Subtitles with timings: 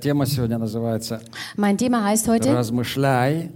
[0.00, 1.20] тема сегодня называется
[1.56, 3.50] Mein Thema heißt heute, «Размышляй».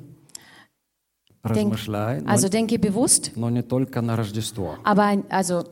[1.45, 4.77] denk, Размышляй, но, also denke bewusst, но не только на Рождество.
[4.85, 5.65] aber ein- also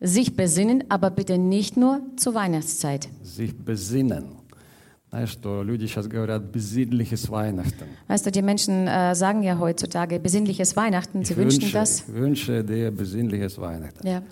[0.00, 3.08] sich besinnen, aber bitte nicht nur zur Weihnachtszeit.
[3.22, 4.36] Sich besinnen.
[5.10, 7.84] Знаешь, что люди сейчас говорят «бesinnliches Weihnachten».
[8.08, 12.00] Weißt du, die Menschen äh, sagen ja heutzutage besinnliches Weihnachten, sie Ich wünschen wünsche, das.
[12.08, 14.06] ich wünsche dir besinnliches Weihnachten.
[14.06, 14.22] Ja.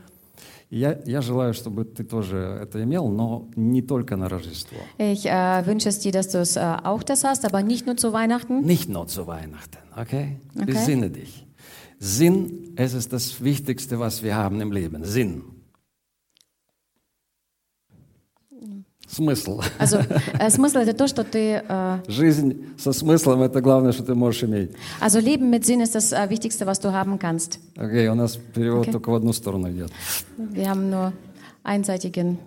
[0.71, 4.79] И Я, я желаю, чтобы ты тоже это имел, но не только на Рождество.
[4.99, 7.97] Ich äh, wünsche es dir, dass du es äh, auch das hast, aber nicht nur
[7.97, 8.61] zu Weihnachten.
[8.65, 10.39] Nicht nur zu Weihnachten, okay?
[10.55, 10.65] Okay.
[10.67, 11.47] Besinne dich.
[11.99, 15.05] Sinn, es ist das Wichtigste, was wir haben im Leben.
[15.05, 15.43] Sinn.
[19.08, 19.62] Смысл.
[19.80, 20.00] Also
[20.40, 24.44] äh, смысл это то, что ты, äh, Жизнь со смыслом– это главное, что ты можешь
[24.44, 24.72] иметь.
[25.00, 27.60] also Leben mit Sinn ist das äh, Wichtigste, was du haben kannst.
[27.78, 28.94] Окей, у нас перевод Окей.
[28.94, 29.92] только в одну сторону идет.
[30.38, 31.14] Wir haben nur
[31.64, 32.38] einseitigen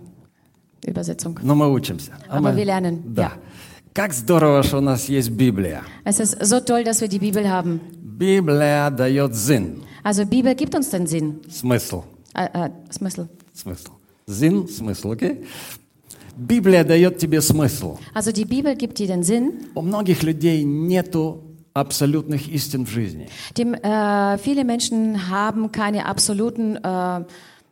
[0.85, 1.39] Übersetzung.
[1.43, 2.13] Но мы учимся.
[2.29, 2.57] Aber Аминь.
[2.57, 3.23] wir lernen, Да.
[3.23, 3.33] ja.
[3.95, 5.83] Как здорово, что у нас есть Библия.
[6.05, 7.81] Es ist so toll, dass wir die Bibel haben.
[8.03, 11.41] Библия дает зин, Also Bibel gibt uns den Sinn.
[11.49, 12.03] смысл.
[12.35, 13.27] Äh, äh, смысл.
[13.55, 13.93] Смысл.
[14.27, 15.45] Зин, смысл, окей?
[16.38, 17.98] Библия дает тебе смысл.
[18.14, 19.70] Also die Bibel gibt dir den Sinn.
[19.76, 23.28] У многих людей нету абсолютных истин в жизни.
[23.58, 27.26] Dem, äh, viele Menschen haben keine absoluten äh,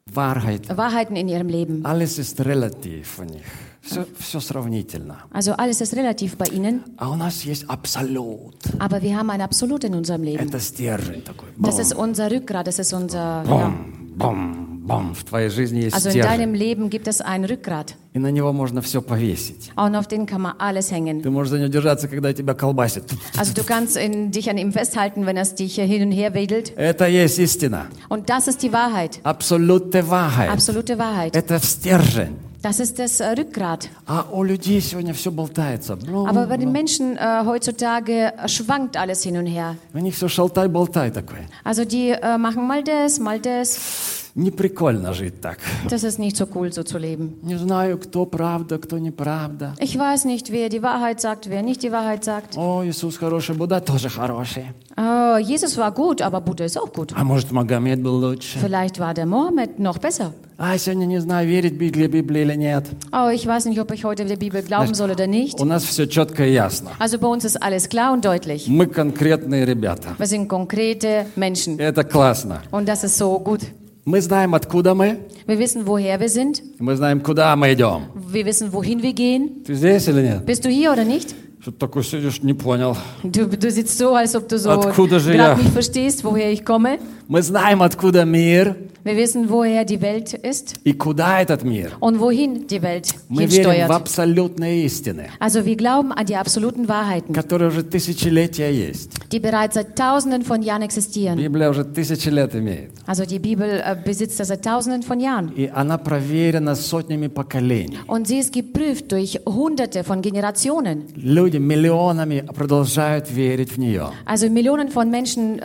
[0.05, 0.75] Wahrheit.
[0.75, 1.85] Wahrheiten in ihrem Leben.
[1.85, 3.43] Alles ist relativ у них.
[3.85, 5.23] Все, все сравнительно.
[5.31, 8.55] Also alles ist relativ bei ihnen, А у нас есть абсолют.
[8.79, 10.47] aber wir haben ein Absolut in unserem Leben.
[10.47, 11.49] Это стержень такой.
[11.57, 13.43] Das ist unser Rückgrat, das ist unser...
[13.43, 13.43] Ja.
[13.43, 15.13] Бом, бом, бом.
[15.15, 16.29] В твоей жизни есть Also in стержень.
[16.29, 19.71] deinem Leben gibt es ein Rückgrat И на него можно все повесить.
[19.75, 21.21] und auf den kann man alles hängen.
[21.23, 23.05] Ты можешь за него держаться, когда тебя колбасит.
[23.37, 26.73] Also du kannst in, dich an ihm festhalten, wenn es dich hin und her wedelt.
[26.77, 27.87] Это есть истина.
[28.09, 30.49] Und das ist die Wahrheit, Абсолютная Wahrheit.
[30.51, 31.35] absolute Wahrheit.
[31.35, 32.35] Это стержень.
[32.65, 33.89] Das ist das äh, Rückgrat.
[34.05, 35.95] А у людей сегодня все болтается.
[35.95, 39.77] Блум, Aber bei den Menschen äh, heutzutage schwankt alles hin und her.
[39.93, 41.47] У них все шалтай-болтай такой.
[41.63, 44.19] Also die äh, machen mal das, mal das.
[44.33, 45.57] Не прикольно жить так.
[45.89, 47.33] Das ist nicht so cool, so zu leben.
[47.41, 49.73] Не знаю, кто правда, кто неправда.
[49.79, 52.55] Ich weiß nicht, wer die Wahrheit sagt, wer nicht die Wahrheit sagt.
[52.57, 54.67] О, Иисус хороший, Будда тоже хороший.
[54.97, 57.11] Äh, Jesus war gut, aber Buddha ist auch gut.
[57.15, 58.59] А может, Магомед был лучше?
[58.59, 60.33] Vielleicht war der Mohammed noch besser.
[60.57, 62.85] А я сегодня не знаю, верить в Библию, Библии или нет.
[63.11, 65.59] Oh, ich weiß nicht, ob ich heute der Bibel glauben soll oder nicht.
[65.59, 66.91] У нас все четко и ясно.
[66.99, 68.67] Also bei uns ist alles klar und deutlich.
[68.67, 70.09] Мы конкретные ребята.
[70.19, 71.79] Wir sind konkrete Menschen.
[71.79, 72.61] Это классно.
[72.71, 73.61] Und das ist so gut.
[74.05, 76.59] Мы знаем, откуда мы, Wir wissen, woher wir sind.
[76.79, 78.03] и мы знаем, куда мы идем.
[78.31, 79.63] Wir wissen, wohin wir gehen.
[79.65, 80.45] Ты здесь или нет?
[80.45, 81.33] Bist du hier oder nicht?
[81.61, 82.97] Что ты такой сидишь, не понял.
[83.23, 85.55] Du, du sitzt so, als ob du so Откуда же gerade я?
[85.63, 86.97] nicht verstehst, woher ich komme.
[87.27, 91.93] Мы знаем, откуда мир Wir wissen, woher die Welt ist и куда этот мир.
[92.01, 93.89] und wohin die Welt Мы верим в hinsteuert.
[93.91, 99.13] абсолютные истины, Also wir glauben an die absoluten Wahrheiten, которые уже тысячелетия есть.
[99.31, 101.37] die bereits seit Tausenden von Jahren existieren.
[101.37, 102.91] Библия уже тысячи лет имеет.
[103.07, 105.51] Also die Bibel äh, besitzt das seit Tausenden von Jahren.
[105.55, 107.97] И она проверена сотнями поколений.
[108.07, 111.05] Und sie ist geprüft durch Hunderte von Generationen.
[111.15, 114.09] Люди миллионами продолжают верить в нее.
[114.25, 115.61] Also Millionen von Menschen äh,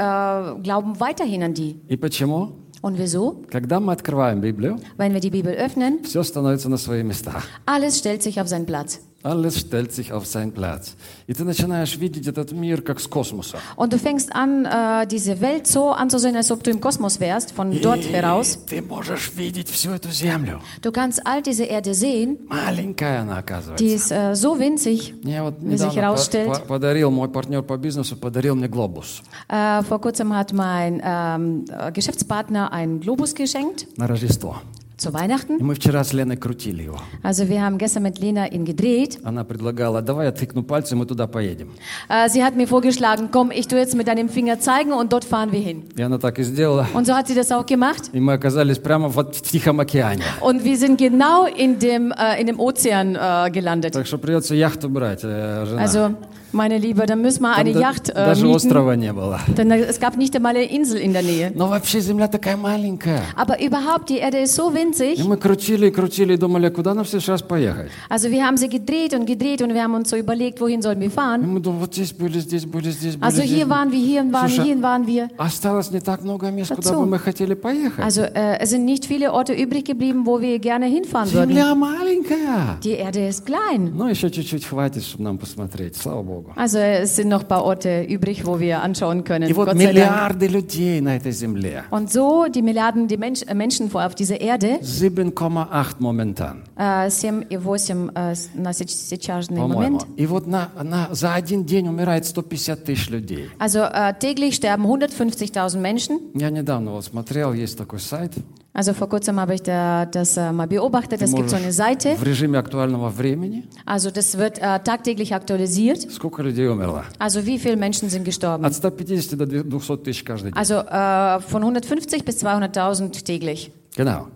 [0.62, 1.76] glauben weiterhin an die.
[1.88, 2.52] И почему?
[2.82, 3.42] Und wieso?
[3.50, 7.42] Когда мы открываем Библию, Wenn wir die Bibel öffnen, все становится на свои места.
[7.64, 9.00] alles stellt sich auf seinen Platz.
[9.22, 10.94] Alles stellt sich auf seinen Platz.
[11.26, 13.58] И ты начинаешь видеть этот мир как с космоса.
[13.74, 17.50] Und du fängst an, äh, diese Welt so anzusehen, als ob du im Kosmos wärst,
[17.50, 18.56] von dort heraus.
[18.68, 20.60] ты можешь видеть всю эту землю.
[20.80, 23.82] Du kannst all diese Erde sehen, Маленькая она оказывается.
[23.84, 25.14] die ist äh, so winzig.
[25.24, 26.52] Мне вот Wie sich недавно herausstellt.
[26.52, 31.02] по- по- подарил мой партнер по бизнесу, подарил мне глобус Äh, vor kurzem hat mein
[31.04, 34.58] ähm, äh, Geschäftspartner einen Globus geschenkt на Рождество.
[35.00, 35.58] zu И Weihnachten.
[35.60, 36.98] мы вчера с Леной крутили его.
[37.22, 39.18] Also wir haben gestern mit Lena ihn gedreht.
[39.24, 41.68] Она предлагала, давай я тыкну пальцем, мы туда поедем.
[42.08, 45.24] Äh, sie hat mir vorgeschlagen, komm, ich tue jetzt mit deinem Finger zeigen und dort
[45.24, 45.84] fahren wir hin.
[45.96, 46.86] И она так и сделала.
[46.94, 48.10] Und so hat sie das auch gemacht.
[48.14, 50.22] И мы оказались прямо в, в Тихом океане.
[50.40, 53.92] Und wir sind genau in dem, äh, in dem Ozean äh, gelandet.
[53.92, 55.82] Так что придется яхту брать, э, жена.
[55.82, 56.14] Also,
[56.52, 58.56] meine Liebe, dann müssen wir Там eine да- Yacht äh, даже mieten.
[58.56, 59.38] острова не было.
[59.56, 61.52] Denn äh, es gab nicht einmal eine Insel in der Nähe.
[61.54, 63.22] Но вообще земля такая маленькая.
[63.36, 65.24] Aber überhaupt, die Erde ist so И winzig.
[65.26, 67.90] мы крутили и крутили и думали, куда нам в следующий раз поехать.
[68.08, 71.00] Also wir haben sie gedreht und gedreht und wir haben uns so überlegt, wohin sollen
[71.00, 71.42] wir И fahren.
[71.46, 73.70] мы думали, вот здесь были, здесь были, здесь были, Also здесь hier были.
[73.70, 75.28] waren wir, hier waren wir, Слушай, hier waren wir.
[75.38, 77.00] Осталось не так много мест, куда Dazu.
[77.00, 78.04] бы мы хотели поехать.
[78.04, 81.50] Also äh, es sind nicht viele Orte übrig geblieben, wo wir gerne hinfahren würden.
[81.50, 82.78] Земля маленькая.
[82.82, 83.92] Die Erde ist klein.
[83.96, 85.96] Ну, еще чуть-чуть хватит, чтобы нам посмотреть.
[85.96, 86.39] Слава Богу.
[86.40, 86.52] Богу.
[86.56, 89.48] Also es sind noch ein paar Orte übrig, wo wir anschauen können.
[89.48, 89.94] И вот Gott sei Dank.
[89.94, 91.84] миллиарды людей на этой земле.
[91.90, 96.62] Und so die Milliarden die Mensch, äh, Menschen vor auf dieser Erde, 7,8 моментан.
[96.76, 99.98] äh, 7,8 äh, на сеч- сейчасный По-моему.
[99.98, 100.06] Moment.
[100.16, 103.48] И вот на, на, за один день умирает 150 тысяч людей.
[103.58, 106.20] Also äh, täglich sterben 150.000 Menschen.
[106.34, 108.32] Я недавно вот смотрел, есть такой сайт.
[108.72, 111.22] Also vor kurzem habe ich da, das äh, mal beobachtet.
[111.22, 112.14] Es gibt so eine Seite.
[112.16, 113.64] в режиме актуального времени.
[113.86, 116.02] Also das wird äh, tagtäglich aktualisiert.
[116.12, 117.04] Сколько людей умерло?
[117.18, 118.66] Also wie viele Menschen sind gestorben?
[118.66, 120.58] От 150 до 200 тысяч каждый день.
[120.58, 123.72] Also äh, von 150 bis 200.000 täglich.
[123.96, 124.26] Genau.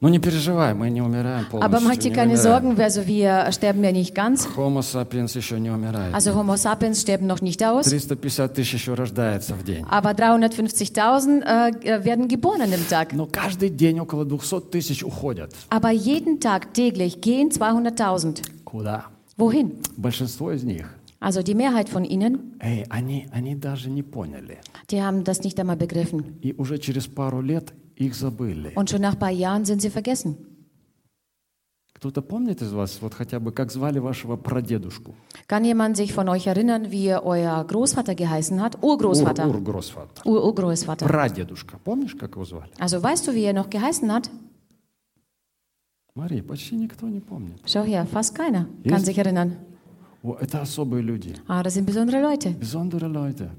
[0.00, 2.02] Ну не переживай, мы не умираем Aber mach полностью.
[2.02, 2.74] dir не keine умираем.
[2.76, 4.46] Sorgen, also wir sterben ja nicht ganz.
[4.56, 6.14] Homo sapiens еще не умирает.
[6.14, 7.86] Also Homo sapiens sterben noch nicht aus.
[7.86, 9.84] 350 тысяч еще рождается в день.
[9.88, 13.12] Aber 350.000 äh, werden geboren an dem Tag.
[13.14, 15.52] Но каждый день около 200 тысяч уходят.
[15.70, 18.42] Aber jeden Tag täglich gehen 200.000.
[18.64, 19.06] Куда?
[19.38, 19.72] Wohin?
[19.96, 20.86] Большинство из них,
[21.20, 24.58] Also die Mehrheit von ihnen, эй, они, они даже не поняли.
[24.90, 26.38] die haben das nicht einmal begriffen.
[26.42, 27.89] И уже через пару лет их забыли.
[28.76, 30.36] Und schon nach ein paar Jahren sind sie vergessen.
[31.94, 35.14] Кто-то помнит из вас, вот хотя бы, как звали вашего прадедушку?
[35.48, 38.76] Kann jemand sich von euch erinnern, wie euer Großvater geheißen hat?
[38.82, 39.48] Ур, Urgroßvater.
[39.48, 40.20] Ургросфат.
[40.26, 41.06] Ur Urgroßvater.
[41.06, 41.78] Прадедушка.
[41.82, 42.70] Помнишь, как его звали?
[42.78, 44.28] Also weißt du, wie er noch geheißen hat?
[46.14, 47.60] Мария, почти никто не помнит.
[47.66, 49.56] Schau her, fast keiner kann Ist- sich erinnern.
[50.22, 51.34] О, это особые люди.
[51.46, 52.50] Ah, das sind besondere Leute.
[52.50, 53.50] Besondere Leute.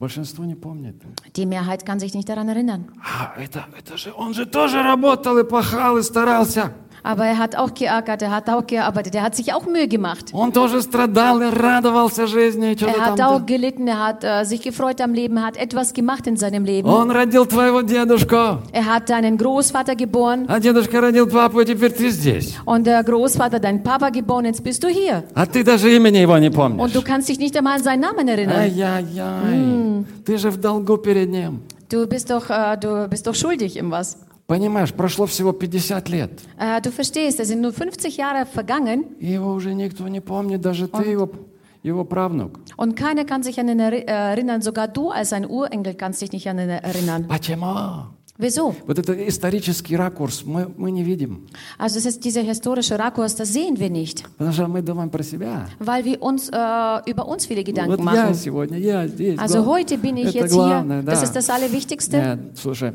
[0.00, 0.94] Большинство не помнит.
[1.36, 2.90] Die Mehrheit kann sich nicht daran erinnern.
[3.02, 6.72] А, это, это же, он же тоже работал и пахал и старался.
[7.07, 10.31] Aber er hat auch geackert, er hat auch gearbeitet, er hat sich auch Mühe gemacht.
[10.33, 12.71] Он тоже страдал и радовался жизни.
[12.73, 15.45] и что-то Er hat там- auch gelitten, er hat äh, sich gefreut am Leben, er
[15.45, 16.89] hat etwas gemacht in seinem Leben.
[16.89, 18.57] Он родил твоего дедушку.
[18.73, 22.55] Er hat deinen Großvater geboren А дедушка родил папу, и теперь ты здесь.
[22.65, 25.25] und der Großvater deinen Papa geboren, jetzt bist du hier.
[25.35, 26.81] А ты даже имени его не помнишь.
[26.81, 28.57] Und du kannst dich nicht einmal an seinen Namen erinnern.
[28.57, 30.05] Ай-яй-яй.
[30.25, 31.61] Ты же в долгу перед ним.
[31.89, 34.17] Du bist doch, äh, du bist doch schuldig im was.
[34.50, 36.30] Понимаешь, прошло всего 50 лет.
[36.58, 40.60] Äh, du verstehst, es sind nur 50 Jahre vergangen И его уже никто не помнит,
[40.60, 41.30] даже ты его,
[41.84, 42.58] его правнук.
[42.76, 44.60] und keiner kann sich an ihn äh, erinnern.
[44.60, 47.26] Sogar du als ein Urenkel kannst dich nicht an ihn erinnern.
[47.28, 48.08] Почему?
[48.38, 48.74] Wieso?
[48.86, 51.46] Вот это исторический ракурс мы, мы не видим.
[51.78, 55.22] Also es ist dieser historische Rakurs, das sehen wir nicht, Потому что мы думаем про
[55.22, 55.66] себя.
[55.78, 56.54] weil wir uns äh,
[57.10, 58.34] über uns viele Вот Gedanken я machen.
[58.34, 59.38] сегодня, я здесь.
[59.38, 61.04] Also глав- heute bin ich это jetzt главное, hier.
[61.04, 61.12] да.
[61.12, 62.16] Das ist das Allerwichtigste.
[62.16, 62.94] Нет, слушай, э,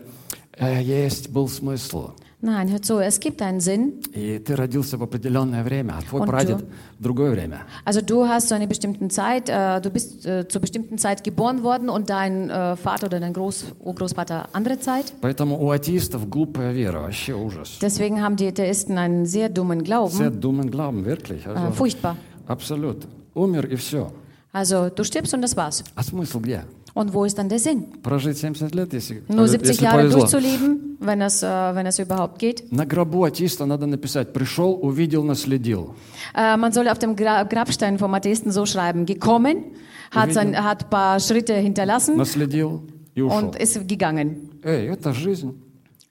[0.58, 2.10] есть был смысл.
[2.42, 4.00] Nein, hört so, es gibt einen Sinn.
[4.14, 6.64] И ты родился в определенное время, а твой Und прадед du?
[6.98, 7.66] в другое время.
[7.84, 11.62] Also du hast zu einer bestimmten Zeit, äh, du bist äh, zur bestimmten Zeit geboren
[11.62, 15.12] worden und dein äh, Vater oder dein Groß Urgroßvater andere Zeit.
[15.20, 17.78] Поэтому у атеистов глупая вера, вообще ужас.
[17.82, 20.40] Deswegen haben die Atheisten einen sehr dummen Все Glauben.
[20.40, 21.44] думают главным, wirklich.
[21.44, 22.16] Äh, Also, furchtbar.
[22.46, 23.06] абсолют.
[23.34, 24.10] Умер и все.
[24.50, 25.84] Also du stirbst und das war's.
[25.94, 26.64] А смысл где?
[26.94, 27.84] Und wo ist dann der Sinn?
[28.02, 30.18] Прожить 70 лет, если, Nur 70 если Jahre повезло.
[30.20, 32.64] durchzuleben, wenn es, äh, wenn es überhaupt geht.
[32.72, 35.94] На гробу атеиста надо написать «пришел, увидел, наследил».
[36.34, 39.64] Äh, man soll auf dem Gra Grabstein vom Atheisten so schreiben: gekommen,
[40.10, 42.82] hat, sein, hat ein paar Schritte hinterlassen Наследил
[43.14, 43.38] и ушел.
[43.38, 44.50] und ist gegangen.
[44.64, 45.52] Эй, это жизнь,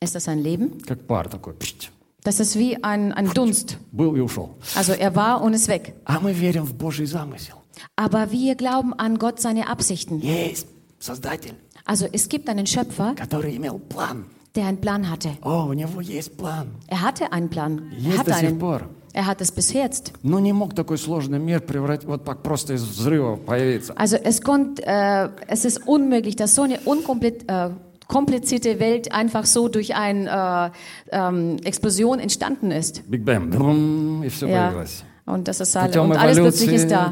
[0.01, 0.81] Ist das ein Leben?
[0.88, 1.53] как пар такой.
[1.56, 1.91] пшт,
[2.23, 3.77] Das ist wie ein, ein Dunst.
[3.91, 4.51] Был и ушел.
[4.75, 5.94] Also er war und ist weg.
[6.06, 7.56] А мы верим в Божий замысел.
[7.95, 10.19] Aber wir glauben an Gott seine Absichten.
[10.21, 10.67] Есть
[11.03, 11.53] Создатель,
[11.85, 14.25] Also es gibt einen Schöpfer, который имел план.
[14.56, 15.30] der einen Plan hatte.
[15.42, 16.71] О, у него есть план.
[16.87, 17.92] Er hatte einen Plan.
[17.92, 18.59] Er Есть hatte до сих einen.
[18.59, 18.81] пор.
[19.13, 20.13] Er hat es bis jetzt.
[20.23, 23.94] Но не мог такой сложный мир превратить, вот так просто из взрыва появиться.
[23.95, 27.69] Also es, konnt, äh, es ist unmöglich, dass so eine unkomplett, äh,
[28.07, 30.71] komplizierte Welt einfach so durch eine
[31.11, 33.04] äh, ähm, Explosion entstanden ist.
[33.09, 34.68] Биг Бэм, брум, и все Ja.
[34.69, 35.04] появилось.
[35.26, 37.10] Und das ist halt, und alles plötzlich ist da.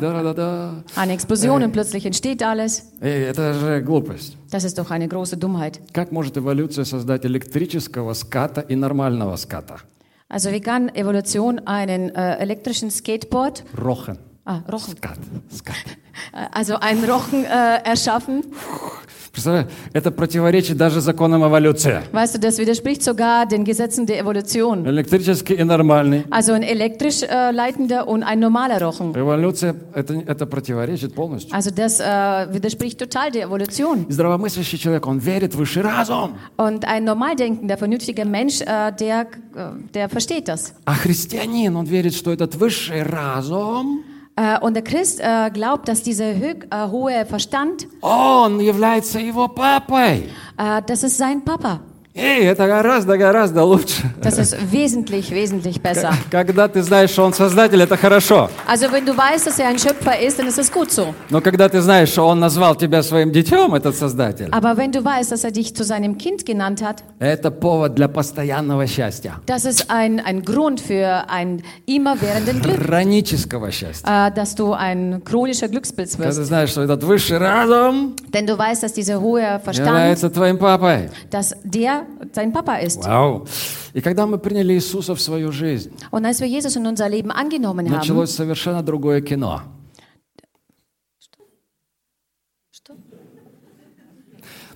[0.96, 2.92] Eine Explosion und plötzlich entsteht alles.
[4.50, 5.80] Das ist doch eine große Dummheit.
[10.28, 14.18] Also wie kann Evolution einen äh, elektrischen Skateboard rochen?
[14.45, 15.19] ah, Rochen, Скат.
[15.49, 15.75] Скат.
[16.33, 18.43] äh, also einen Rochen äh, erschaffen?
[19.31, 22.01] Представляешь, это противоречит даже законам эволюции.
[22.11, 24.83] Weißt du, das widerspricht sogar den Gesetzen der Evolution.
[24.87, 26.25] Электрический и нормальный.
[26.31, 29.13] Also ein elektrisch äh, leitender und ein normaler Rochen.
[29.15, 31.53] Эволюция это, это противоречит полностью.
[31.55, 34.07] Also das äh, widerspricht total der Evolution.
[34.09, 36.31] И здравомыслящий человек, он верит в высший разум.
[36.57, 40.73] Und ein normal denkender, vernünftiger Mensch, äh, der, äh, der versteht das.
[40.85, 44.10] А христианин, он верит, что этот высший разум, Äh,
[44.61, 50.29] und der Christ äh, glaubt, dass dieser höch, äh, hohe Verstand, он является его папой.
[50.57, 51.79] äh, das ist sein Papa.
[52.14, 54.02] Эй, это гораздо, гораздо лучше.
[54.22, 56.10] Das ist wesentlich, wesentlich besser.
[56.30, 58.50] Когда ты знаешь, что Он Создатель, это хорошо.
[58.66, 61.14] Also wenn du weißt, dass er ein Schöpfer ist, dann ist es gut so.
[61.30, 65.02] Но когда ты знаешь, что Он назвал тебя своим детем, этот Создатель, Aber wenn du
[65.02, 69.40] weißt, dass er dich zu seinem Kind genannt hat, это повод для постоянного счастья.
[69.46, 74.28] das ist ein, ein Grund für ein immerwährenden Glück, Хронического счастья.
[74.28, 76.46] äh, dass du ein chronischer Glückspilz Когда ты wirst.
[76.48, 81.08] знаешь, что этот высший разум Denn du weißt, dass dieser hohe Verstand, является твоим папой.
[81.30, 82.01] dass der
[82.33, 83.03] sein Papa ist.
[83.05, 83.45] Вау.
[83.93, 87.31] И когда мы приняли Иисуса в свою жизнь, Und als wir Jesus in unser Leben
[87.31, 89.61] angenommen haben, началось совершенно другое кино.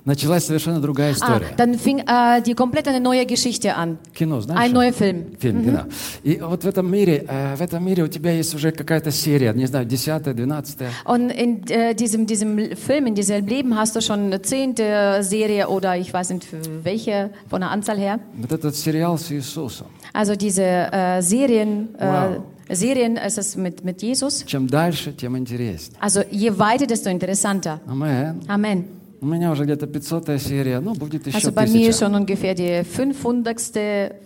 [0.06, 1.56] Началась совершенно другая ah, история.
[1.58, 4.00] dann fing äh, die komplett eine neue Geschichte an.
[4.16, 4.60] Кино, знаешь?
[4.60, 4.80] Ein что?
[4.80, 5.38] neuer Film.
[5.40, 5.86] Фильм, кино.
[6.24, 9.54] И вот в этом мире, э, в этом мире у тебя есть уже какая-то серия,
[9.54, 10.90] не знаю, десятая, двенадцатая.
[11.06, 15.68] Und in äh, diesem, diesem Film, in diesem Leben hast du schon eine zehnte Serie
[15.68, 18.20] oder ich weiß nicht für welche von der Anzahl her.
[18.38, 19.88] Вот этот сериал с Иисусом.
[20.14, 22.42] Also diese äh, Serien, Wow.
[22.68, 24.44] äh, Serien ist es mit, mit Jesus.
[24.48, 26.00] Чем дальше, тем интереснее.
[26.02, 27.80] Also je weiter, desto interessanter.
[27.86, 28.42] Амен.
[28.48, 28.86] Amen.
[29.21, 32.05] У меня уже где-то 500 серия, ну, будет еще Also bei mir тысяча.
[32.07, 33.61] schon ungefähr die 500.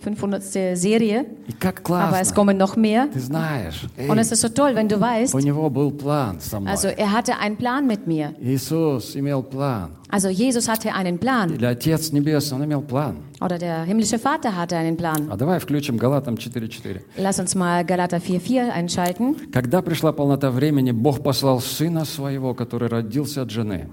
[0.03, 0.43] 500.
[0.75, 2.35] Serie, И как aber es классно.
[2.35, 3.07] kommen noch mehr.
[3.13, 6.39] Ты знаешь, эй, Und es ist so toll, wenn du weißt, у него был план
[6.41, 6.71] со мной.
[6.73, 8.33] also er hatte einen Plan mit mir.
[8.41, 9.91] Иисус имел план.
[10.09, 13.15] Also Jesus hatte einen Plan Или Отец Небесный, Он имел план.
[13.39, 15.29] oder der himmlische Vater hatte einen Plan.
[15.29, 16.99] А давай включим Галатам 4.4.
[17.17, 19.35] Lass uns mal Galater 4,4 einschalten.
[19.53, 23.87] Когда пришла полнота времени, Бог послал Сына Своего, который родился от жены.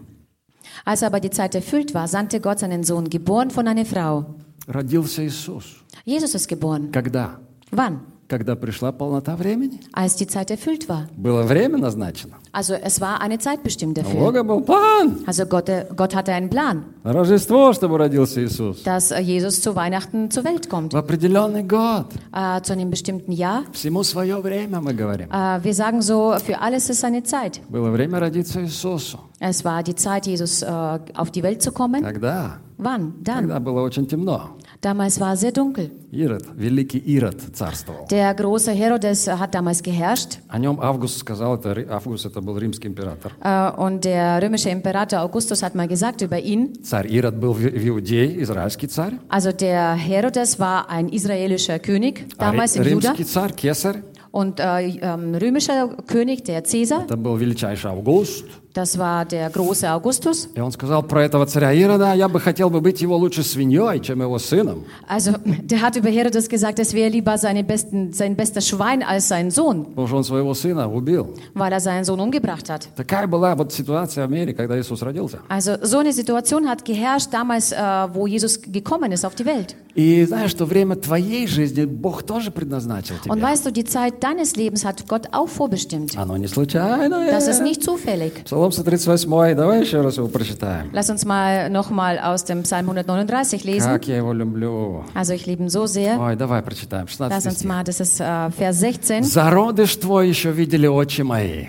[0.85, 4.35] Als aber die Zeit erfüllt war, sandte Gott seinen Sohn, geboren von einer Frau.
[4.67, 5.83] Родился Иисус.
[6.05, 6.91] Jesus ist geboren.
[6.91, 7.39] Когда?
[7.71, 8.01] Wann?
[8.28, 9.80] Когда пришла полнота времени.
[9.92, 11.06] Als die Zeit erfüllt war.
[11.16, 12.34] Было время назначено.
[12.52, 14.20] Also es war eine Zeit bestimmt У dafür.
[14.20, 15.20] Бога был план.
[15.26, 18.82] Also Gott, äh, Gott hatte einen Plan, Рождество, чтобы родился Иисус.
[18.82, 20.92] dass äh, Jesus zu Weihnachten zur Welt kommt.
[20.92, 22.06] В определенный год.
[22.32, 23.62] Äh, zu einem bestimmten Jahr.
[23.72, 25.30] Всему свое время, мы говорим.
[25.30, 27.62] Äh, wir sagen so, für alles ist eine Zeit.
[27.70, 29.18] Было время родиться Иисусу.
[29.40, 30.66] Es war die Zeit, Jesus äh,
[31.14, 32.02] auf die Welt zu kommen.
[32.02, 32.58] Когда?
[32.76, 33.14] Wann?
[33.22, 33.48] Dann.
[33.48, 34.50] Когда было очень темно.
[34.80, 35.90] Damals war es sehr dunkel.
[38.10, 40.38] Der große Herodes hat damals geherrscht.
[43.42, 46.72] Äh, und der römische Imperator Augustus hat mal gesagt über ihn.
[49.28, 53.14] Also der Herodes war ein israelischer König, damals in Juda.
[54.30, 57.06] Und äh, ähm, römischer König, der Cäsar.
[58.77, 58.77] это был величайший Август.
[58.77, 60.47] das war der große Augustus.
[60.55, 63.99] И он сказал про этого царя Ирода, я бы хотел бы быть его лучше свиньей,
[64.01, 64.83] чем его сыном.
[65.07, 69.27] Also der hat über Herodes gesagt, es wäre lieber seine besten, sein bester Schwein als
[69.27, 71.35] sein Sohn, Потому что он своего сына убил.
[71.53, 72.87] weil er seinen Sohn umgebracht hat.
[72.95, 75.39] Такая была вот ситуация в мире, когда Иисус родился.
[75.49, 77.77] Also so eine Situation hat geherrscht damals, äh,
[78.13, 79.75] wo Jesus gekommen ist auf die Welt.
[79.95, 83.41] И знаешь, что время твоей жизни Бог тоже предназначил Und тебе.
[83.43, 86.17] weißt du, die Zeit deines Lebens hat Gott auch vorbestimmt.
[86.17, 87.27] Оно не случайно.
[87.29, 88.33] Das ist nicht zufällig.
[88.68, 90.90] Псалом 138, давай еще раз его прочитаем.
[90.92, 93.92] Lass uns mal nochmal aus dem Psalm 139 lesen.
[93.92, 95.04] Как я его люблю.
[95.14, 96.18] Also ich liebe ihn so sehr.
[96.18, 97.06] Ой, давай прочитаем.
[97.18, 97.68] Lass 16 uns стих.
[97.68, 99.24] mal, das ist äh, Vers 16.
[99.24, 101.68] Зародыш твой еще видели очи мои.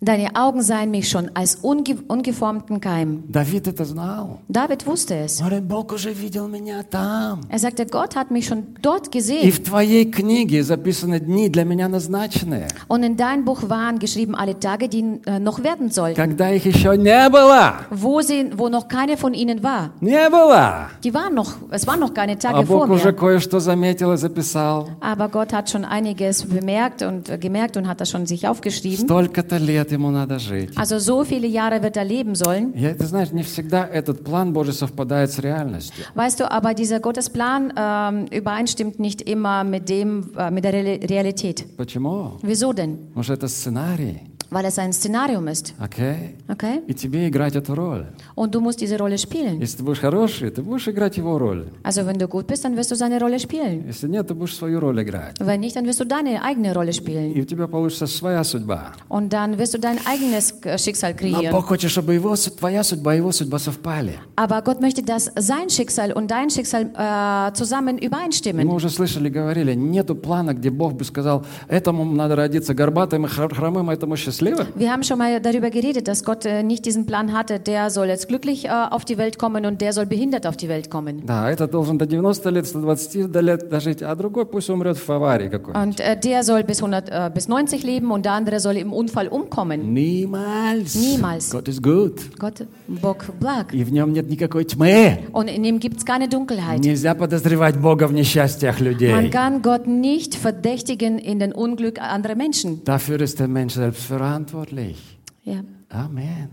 [0.00, 3.22] Deine Augen sahen mich schon als unge ungeformten Keim.
[3.28, 4.40] Давид это знал.
[4.48, 5.38] David wusste es.
[5.38, 7.40] Говорит, Бог уже видел меня там.
[7.48, 9.50] Er sagte, Gott hat mich schon dort И gesehen.
[9.50, 14.58] в твоей книге записаны дни для меня назначенные, Und in dein Buch waren geschrieben alle
[14.58, 16.16] Tage, die äh, noch werden sollten.
[16.16, 17.74] когда их еще не было.
[17.90, 19.92] Wo, sie, wo noch keine von ihnen war.
[20.02, 20.88] Не было.
[21.02, 23.14] Die waren noch, es waren noch keine А Tage vor Бог уже mir.
[23.14, 24.88] кое-что заметил и записал.
[25.00, 29.06] Aber Gott hat schon einiges bemerkt und äh, gemerkt und hat das schon sich aufgeschrieben.
[29.06, 30.70] Столько-то лет ему надо жить.
[30.76, 32.72] Also so viele Jahre wird er leben sollen.
[32.76, 36.04] Я, ты знаешь, не всегда этот план Божий совпадает с реальностью.
[36.14, 41.00] Weißt du, aber dieser Gottesplan ähm, übereinstimmt nicht immer mit dem, äh, mit der Real-
[41.08, 41.64] Realität.
[41.76, 42.38] Почему?
[42.42, 42.98] Wieso denn?
[43.08, 46.36] Потому что это сценарий, Weil es ein Szenarium ist, окей?
[46.48, 46.80] okay?
[46.86, 48.06] И тебе играть эту роль.
[48.36, 49.58] Und du musst diese Rolle spielen.
[49.60, 51.66] Если ты будешь хороший, ты будешь играть его роль.
[51.82, 53.84] Also wenn du gut bist, dann wirst du seine Rolle spielen.
[53.88, 55.40] Если нет, ты будешь свою роль играть.
[55.40, 57.32] Wenn nicht, dann wirst du deine eigene Rolle spielen.
[57.34, 58.92] И у тебя получится своя судьба.
[59.08, 61.50] Und dann wirst du dein eigenes äh, Schicksal Но kreieren.
[61.52, 64.18] Бог хочет, чтобы его, су- твоя судьба и его судьба совпали.
[64.36, 68.68] Aber Gott möchte, dass sein Schicksal und dein Schicksal äh, zusammen И мы übereinstimmen.
[68.68, 73.54] уже слышали, говорили, нету плана, где Бог бы сказал, этому надо родиться горбатым и хр-
[73.54, 74.66] хромым, а этому еще счастливы?
[74.74, 78.06] Wir haben schon mal darüber geredet, dass Gott äh, nicht diesen Plan hatte, der soll
[78.08, 81.22] jetzt glücklich äh, auf die Welt kommen und der soll behindert auf die Welt kommen.
[81.26, 85.10] Да, этот должен до 90 лет, 120 до лет дожить, а другой пусть умрет в
[85.10, 85.82] аварии какой-нибудь.
[85.82, 88.92] Und äh, der soll bis, 100, äh, bis 90 leben und der andere soll im
[88.92, 89.67] Unfall umkommen.
[89.94, 90.94] Niemals.
[90.94, 91.50] Niemals.
[91.50, 92.38] Gott ist gut.
[92.38, 93.72] Gott, Bock, Blag.
[93.72, 95.18] И в нем нет никакой тьмы.
[95.32, 96.80] Und in ihm gibt es keine Dunkelheit.
[96.80, 99.30] Нельзя подозревать Бога в несчастьях Man людей.
[99.30, 102.84] kann Gott nicht verdächtigen in den Unglück anderer Menschen.
[102.84, 104.96] Dafür ist der Mensch selbst verantwortlich.
[105.44, 105.60] Ja.
[105.90, 106.48] Amen.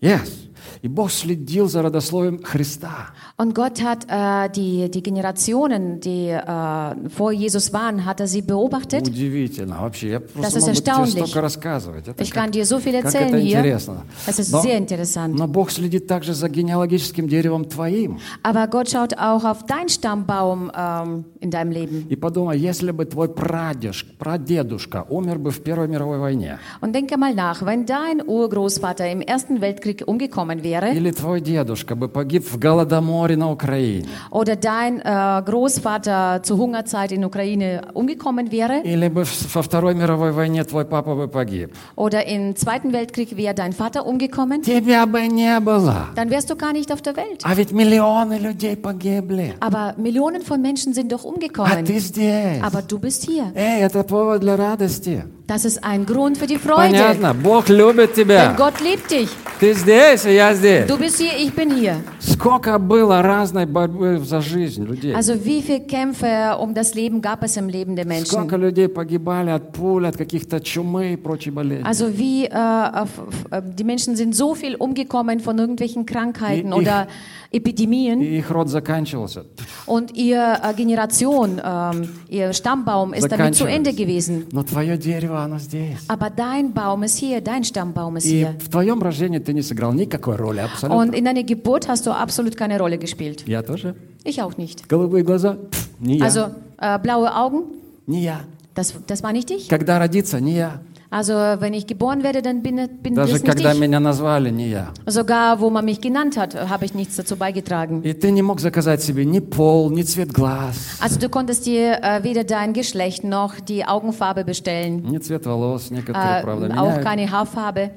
[0.00, 0.48] Yes.
[0.82, 3.08] И Бог следил за родословием Христа.
[3.36, 8.42] Und Gott hat äh, die, die Generationen, die äh, vor Jesus waren, hat er sie
[8.42, 9.06] beobachtet.
[9.08, 9.80] Удивительно.
[9.80, 11.10] Вообще, я Das просто ist могу тебе erstaunlich.
[11.26, 12.08] столько рассказывать.
[12.08, 13.58] Это Ich как- kann dir so viel как erzählen это hier.
[13.58, 14.04] интересно.
[14.26, 15.34] Es ist Но- sehr interessant.
[15.38, 18.18] Но Бог следит также за генеалогическим деревом твоим.
[18.42, 22.06] Aber Gott schaut auch auf deinen Stammbaum ähm, in deinem Leben.
[22.10, 27.16] И подумай, если бы твой прадедуш, прадедушка умер бы в Первой мировой войне, Und denke
[27.16, 32.44] mal nach, wenn dein Urgroßvater im Ersten Weltkrieg umgekommen wäre или твой дедушка бы погиб
[32.50, 39.08] в Голодоморе на Украине, oder dein äh, Großvater zur Hungerzeit in Ukraine umgekommen wäre или
[39.08, 43.54] бы в- во Второй мировой войне твой папа бы погиб, oder im Zweiten Weltkrieg wäre
[43.54, 46.08] dein Vater umgekommen, тебя бы не было.
[46.14, 47.42] dann wärst du gar nicht auf der Welt.
[47.44, 49.54] А ведь миллионы людей погибли.
[49.60, 51.84] Aber Millionen von Menschen sind doch А umgekommen.
[51.84, 52.62] ты здесь.
[52.62, 53.52] Aber du bist hier.
[53.54, 55.24] Эй, это повод для радости.
[55.46, 56.92] Das ist ein Grund für die Freude.
[56.92, 57.32] Понятно?
[57.34, 58.54] Бог любит Denn тебя.
[58.56, 59.28] Gott liebt dich.
[59.60, 60.85] Ты здесь, и я здесь.
[60.87, 61.95] Du bist hier, ich bin hier.
[62.19, 65.13] Сколько было разной борьбы за жизнь людей.
[65.13, 68.25] Also wie viele Kämpfe um das Leben gab es im Leben der Menschen?
[68.27, 71.83] Сколько людей погибали от пуль, от каких-то чумы и прочей болезней.
[71.85, 77.07] Also wie äh, äh, die Menschen sind so viel umgekommen von irgendwelchen Krankheiten ich- oder
[77.51, 79.45] Epidemien И их род заканчивался.
[79.85, 84.47] und ihre äh, Generation, ähm, ihr Stammbaum ist damit zu Ende gewesen.
[84.51, 85.99] Но твое дерево, оно здесь.
[86.07, 88.55] Aber dein Baum ist hier, dein Stammbaum ist И hier.
[88.59, 90.96] в твоем рождении ты не сыграл никакой роли абсолютно.
[90.96, 93.44] Und in deiner Geburt hast du absolut keine Rolle gespielt.
[93.46, 93.94] Я тоже.
[94.24, 94.88] Ich auch nicht.
[94.88, 95.56] Голубые глаза?
[95.70, 96.24] Пф, не я.
[96.24, 96.40] Also
[96.78, 97.64] äh, blaue Augen,
[98.06, 98.40] Не я.
[98.74, 99.68] das, das war nicht ich.
[99.68, 100.40] Когда родиться?
[100.40, 100.80] Не я.
[101.12, 103.78] Also wenn ich geboren werde, dann bin, bin Даже das nicht когда ich.
[103.78, 104.92] меня назвали, не я.
[105.06, 108.02] Sogar wo man mich genannt hat, habe ich nichts dazu beigetragen.
[108.02, 112.02] И ты не мог заказать себе ни пол, ни цвет глаз, Also du konntest dir
[112.02, 115.90] äh, weder dein Geschlecht noch die Augenfarbe bestellen, ни цвет волос.
[115.90, 117.02] Некоторые, äh, правда, auch меняют.
[117.04, 117.90] keine Haarfarbe.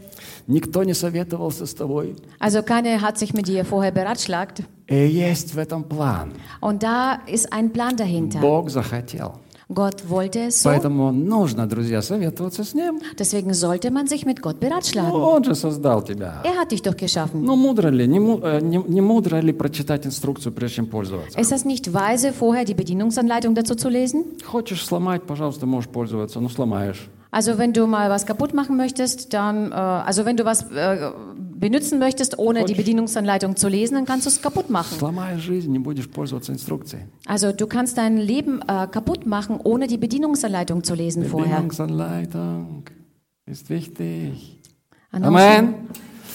[0.47, 2.15] Никто не советовался с тобой.
[2.39, 4.63] Also keiner hat sich mit dir vorher beratschlagt.
[4.87, 6.31] И есть в этом план.
[6.61, 8.39] Und da ist ein Plan dahinter.
[8.39, 9.33] Бог захотел.
[9.73, 10.69] Gott wollte es so.
[10.69, 12.99] Поэтому нужно, друзья, советоваться с Ним.
[13.17, 15.11] Deswegen sollte man sich mit Gott Ну, beratschlagen.
[15.13, 16.41] Он же создал тебя.
[16.43, 17.41] Er hat dich doch geschaffen.
[17.45, 21.39] Ну, мудро ли, не, му- э, не- не мудро ли прочитать инструкцию, прежде чем пользоваться?
[21.39, 24.25] Ist das nicht weise, vorher die Bedienungsanleitung dazu zu lesen?
[24.45, 27.07] Хочешь сломать, пожалуйста, можешь пользоваться, ну сломаешь.
[27.31, 31.11] Also wenn du mal was kaputt machen möchtest, dann, äh, also wenn du was äh,
[31.58, 34.96] benutzen möchtest, ohne die Bedienungsanleitung zu lesen, dann kannst du es kaputt machen.
[37.26, 41.56] Also du kannst dein Leben äh, kaputt machen, ohne die Bedienungsanleitung zu lesen Bedienungsanleitung vorher.
[41.56, 42.84] Bedienungsanleitung
[43.46, 44.60] ist wichtig.
[45.10, 45.74] Amen.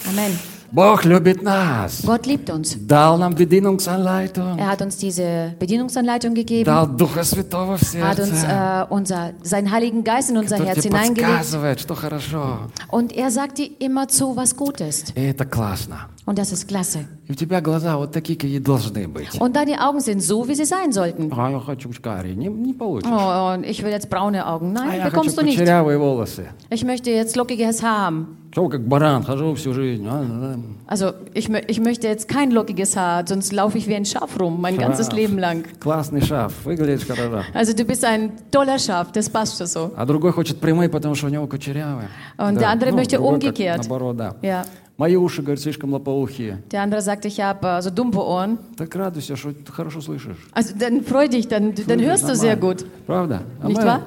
[0.08, 0.51] Amen.
[0.71, 2.01] Бог любит нас.
[2.05, 2.75] Gott liebt uns.
[2.85, 4.57] Дал нам Bedienungsanleitung.
[4.57, 8.85] Er hat uns diese Bedienungsanleitung gegeben, Дал Духа Святого в hat uns сердце.
[8.89, 12.59] äh, unser, seinen Heiligen Geist in unser Кто Herz тебе hineingelegt подсказывает, что хорошо.
[12.89, 15.13] und er sagt dir immer zu, was gut ist.
[15.15, 16.09] И это классно.
[16.25, 17.05] Und das ist klasse.
[17.29, 19.39] И у тебя глаза вот такие, какие должны быть.
[19.39, 21.31] Und deine Augen sind so, wie sie sein sollten.
[21.31, 22.35] А я хочу карие.
[22.35, 23.09] Не, не получишь.
[23.09, 24.75] Oh, und ich will jetzt braune Augen.
[24.77, 25.57] А Nein, я хочу bekommst du nicht.
[25.57, 26.47] кучерявые волосы.
[26.69, 28.37] Ich möchte jetzt lockiges Haar haben.
[28.51, 30.07] Что, как баран, хожу всю жизнь.
[30.09, 30.59] А, да, да.
[30.87, 34.39] Also ich, mö- ich möchte jetzt kein lockiges Haar, sonst laufe ich wie ein Schaf
[34.39, 35.15] rum, mein ganzes Schaf.
[35.15, 35.63] Leben lang.
[35.79, 37.43] Классный шаф, выглядишь хорошо.
[37.53, 39.91] Also du bist ein toller Schaf, das passt schon so.
[39.95, 42.07] А другой хочет прямые, потому что у него кучерявые.
[42.37, 43.77] Und der andere möchte другой как umgekehrt.
[43.79, 44.35] Наоборот, да.
[44.41, 44.65] Ja.
[45.02, 46.62] Мои уши, говорит, слишком лопоухие.
[46.70, 48.58] Der andere sagt, ich habe äh, so dumme Ohren.
[48.76, 50.36] Так радуйся, что ты хорошо слышишь.
[50.52, 52.86] Also dann freu dich, dann, dann hörst du sehr gut.
[53.08, 53.42] Правда?
[53.66, 54.02] Nicht wahr?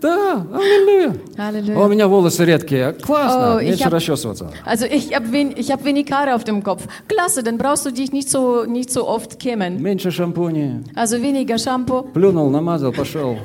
[0.00, 1.14] Да, аллилуйя.
[1.36, 1.76] Halleluja.
[1.76, 2.94] О, у меня волосы редкие.
[2.94, 4.50] Классно, ich меньше hab- расчесываться.
[4.64, 6.86] Also ich habe wen, ich hab wenig Haare auf dem Kopf.
[7.08, 9.82] Klasse, dann brauchst du dich nicht so, nicht so oft kämmen.
[9.82, 10.80] Меньше шампуни.
[10.94, 13.36] Also weniger Shampoo, Плюнул, намазал, пошел.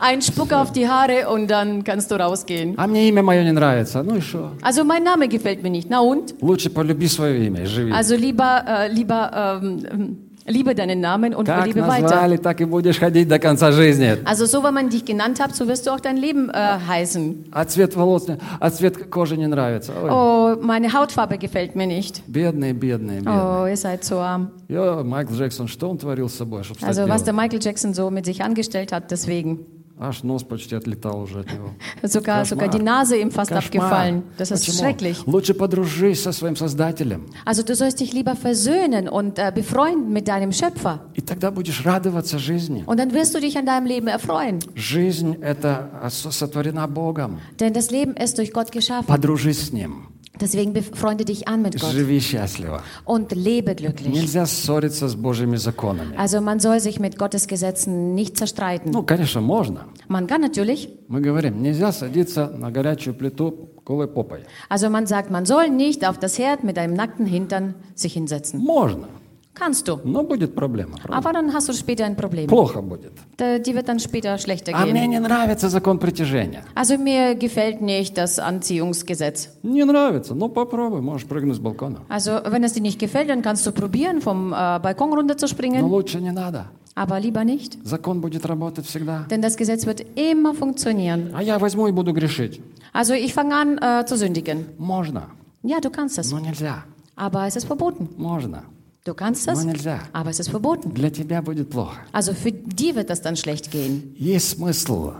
[0.00, 2.74] ein Spuck auf die Haare und dann kannst du rausgehen.
[2.78, 4.02] А мне имя мое не нравится.
[4.02, 4.52] Ну и что?
[4.62, 5.88] Also mein Name gefällt mir nicht.
[5.90, 6.34] Na und?
[6.40, 7.92] Лучше полюби свое имя и живи.
[7.92, 12.02] Also lieber, äh, lieber, ähm, ähm, liebe deinen Namen und Как lebe weiter.
[12.02, 14.16] назвали, так и будешь ходить до конца жизни.
[14.24, 17.46] Also so, wenn man dich genannt hat, so wirst du auch dein Leben äh, heißen.
[17.52, 19.92] А цвет волос, не- а цвет кожи не нравится.
[20.02, 22.22] Ой, Oh, meine Hautfarbe gefällt mir nicht.
[22.26, 23.62] бедные, бедные, бедные.
[23.62, 24.50] Oh, ihr seid so arm.
[24.68, 27.36] Я, Майкл Джексон, что он творил с собой, чтобы стать Also was der белым?
[27.36, 29.60] Michael Jackson so mit sich angestellt hat, deswegen.
[29.97, 31.69] Аж нос почти отлетал уже от него.
[32.03, 32.45] Sogar, Кошмар.
[32.45, 33.63] sogar die Nase ihm fast Кошмар.
[33.65, 34.23] abgefallen.
[34.37, 34.77] Das ist Почему?
[34.79, 35.25] schrecklich.
[35.25, 40.27] Лучше подружись со своим Создателем, Also du sollst dich lieber versöhnen und äh, befreunden mit
[40.27, 40.99] deinem Schöpfer.
[41.15, 42.83] и тогда будешь радоваться жизни.
[42.85, 44.59] Und dann wirst du dich an deinem Leben erfreuen.
[44.75, 47.39] Жизнь это со- сотворена Богом.
[47.59, 49.07] Denn das Leben ist durch Gott geschaffen.
[49.07, 50.07] Подружись с Ним,
[50.40, 52.82] Deswegen befreunde dich an mit Gott живи счастливо.
[53.04, 54.08] und lebe glücklich.
[54.14, 56.16] Нельзя ссориться с Божьими законами.
[56.16, 58.90] Also man soll sich mit Gottes Gesetzen nicht zerstreiten.
[58.90, 59.84] Ну, конечно, можно.
[60.08, 64.44] Man kann natürlich, Мы говорим, нельзя садиться на горячую плиту голой попой.
[64.70, 68.60] also man sagt, man soll nicht auf das Herd mit einem nackten Hintern sich hinsetzen.
[68.60, 69.08] Можно,
[69.54, 69.98] Kannst du.
[70.04, 70.96] но будет проблема.
[71.02, 71.16] правда?
[71.18, 72.46] Aber dann hast du später ein Problem.
[72.46, 73.12] Плохо будет.
[73.36, 75.10] Da- Die wird dann später schlechter А мне gehen.
[75.10, 76.62] не нравится закон притяжения.
[76.74, 79.50] Also mir gefällt nicht das Anziehungsgesetz.
[79.62, 81.98] Не нравится, ну попробуй, можешь прыгнуть с балкона.
[82.08, 85.84] Also wenn es dir nicht gefällt, dann kannst du probieren, vom äh, Balkon Но runterzuspringen.
[85.84, 86.66] лучше не надо.
[86.94, 87.78] Aber lieber nicht.
[87.84, 89.26] Закон будет работать всегда.
[89.30, 91.30] Denn das Gesetz wird immer funktionieren.
[91.34, 92.60] А я возьму и буду грешить.
[92.92, 94.66] Also ich fange an äh, zu sündigen.
[94.78, 95.28] Можно,
[95.62, 96.30] Ja, du kannst es.
[96.30, 96.84] но нельзя.
[97.16, 98.08] Aber es ist verboten.
[98.16, 98.62] Можно,
[99.04, 100.00] Du kannst но es, нельзя.
[100.12, 100.92] aber es ist verboten.
[100.94, 101.98] Для тебя будет плохо.
[102.12, 104.14] Also für die wird das dann schlecht gehen.
[104.16, 105.12] Есть смысл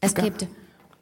[0.00, 0.46] Es gibt,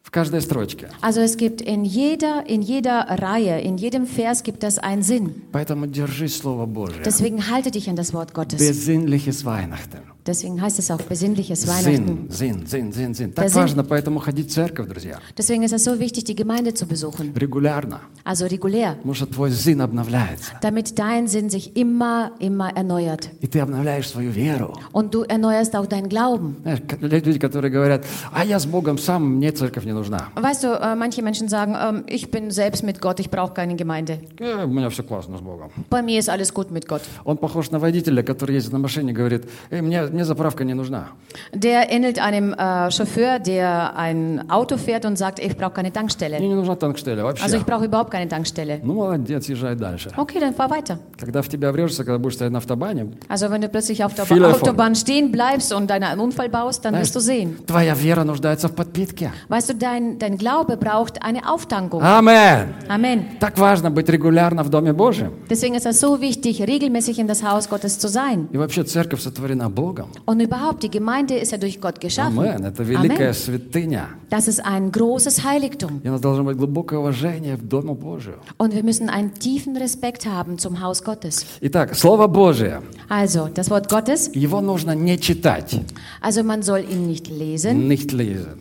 [0.02, 0.88] в каждой строчке.
[1.00, 5.42] also es gibt in jeder, in jeder Reihe, in jedem Vers gibt es einen Sinn.
[5.52, 7.02] Поэтому держи Слово Божие.
[7.04, 8.59] Deswegen halte dich an das Wort Gottes.
[8.59, 10.00] Besinnliches Weihnachten.
[10.26, 12.26] Deswegen heißt es auch besinnliches Weihnachten.
[12.28, 13.33] Зин, зин, зин, зин, зин.
[13.35, 13.62] Der Так Sinn.
[13.62, 15.18] важно, поэтому ходить в церковь, друзья.
[15.38, 17.33] Deswegen ist es so wichtig, die Gemeinde zu besuchen.
[17.35, 18.00] Регулярно.
[18.24, 18.96] Also regulär.
[18.96, 20.52] Потому что твой зин обновляется.
[20.61, 23.31] Damit dein Sinn sich immer, immer erneuert.
[23.40, 24.74] И ты обновляешь свою веру.
[24.92, 26.57] Und du erneuerst auch deinen Glauben.
[26.62, 30.28] Знаешь, к- люди, которые говорят, а я с Богом сам, мне церковь не нужна.
[30.37, 33.76] Weißt du, äh, manche Menschen sagen, ähm, ich bin selbst mit Gott, ich brauche keine
[33.76, 34.18] Gemeinde.
[34.38, 35.70] «Э, у меня все классно с Богом.
[35.88, 37.00] Bei mir ist alles gut mit Gott.
[37.24, 40.73] Он похож на водителя, который ездит на машине и говорит, «Эй, мне, мне заправка не
[40.73, 41.08] нужна.
[41.54, 45.93] Der ähnelt einem äh, Chauffeur, der ein Auto fährt und sagt, ich brauche keine Мне
[45.93, 46.39] Tankstelle.
[46.39, 47.43] не нужна танкштеля вообще.
[47.43, 48.80] Also ich brauche überhaupt keine Tankstelle.
[48.84, 50.12] Ну, молодец, езжай дальше.
[50.15, 50.97] Okay, dann fahr weiter.
[51.19, 54.23] Когда в тебя врежешься, когда будешь стоять на автобане, Also wenn du plötzlich auf der
[54.26, 54.43] Erfolg.
[54.62, 57.58] Autobahn stehen bleibst und einen Unfall baust, dann wirst du sehen.
[57.65, 59.32] твоя вера нуждается в подпитке.
[59.49, 62.02] Weißt du, dein, dein Glaube braucht eine Auftankung.
[62.04, 62.73] Амен.
[62.88, 63.26] Amen.
[63.39, 65.34] Так важно быть регулярно в Доме Божьем.
[65.49, 68.47] Deswegen ist es so wichtig, regelmäßig in das Haus Gottes zu sein.
[68.52, 70.02] И вообще церковь сотворена Богом.
[70.26, 72.38] Und überhaupt, die Gemeinde ist ja durch Gott geschaffen.
[72.38, 72.64] Амен.
[72.64, 73.35] Это великая Amen.
[73.35, 74.09] святыня.
[74.31, 76.00] Das ist ein großes Heiligtum.
[76.02, 78.38] И у нас должно быть глубокое уважение к Дому Божию.
[78.59, 81.46] Und wir müssen einen tiefen Respekt haben zum Haus Gottes.
[81.61, 82.83] Итак, Слово Божие.
[83.09, 85.81] Also, das Wort Gottes, Его нужно не читать,
[86.20, 88.61] also man soll ihn nicht lesen, nicht lesen.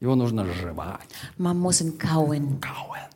[0.00, 1.08] Его нужно жевать.
[1.38, 2.60] man muss ihn kauen.
[2.60, 3.06] Кауэн.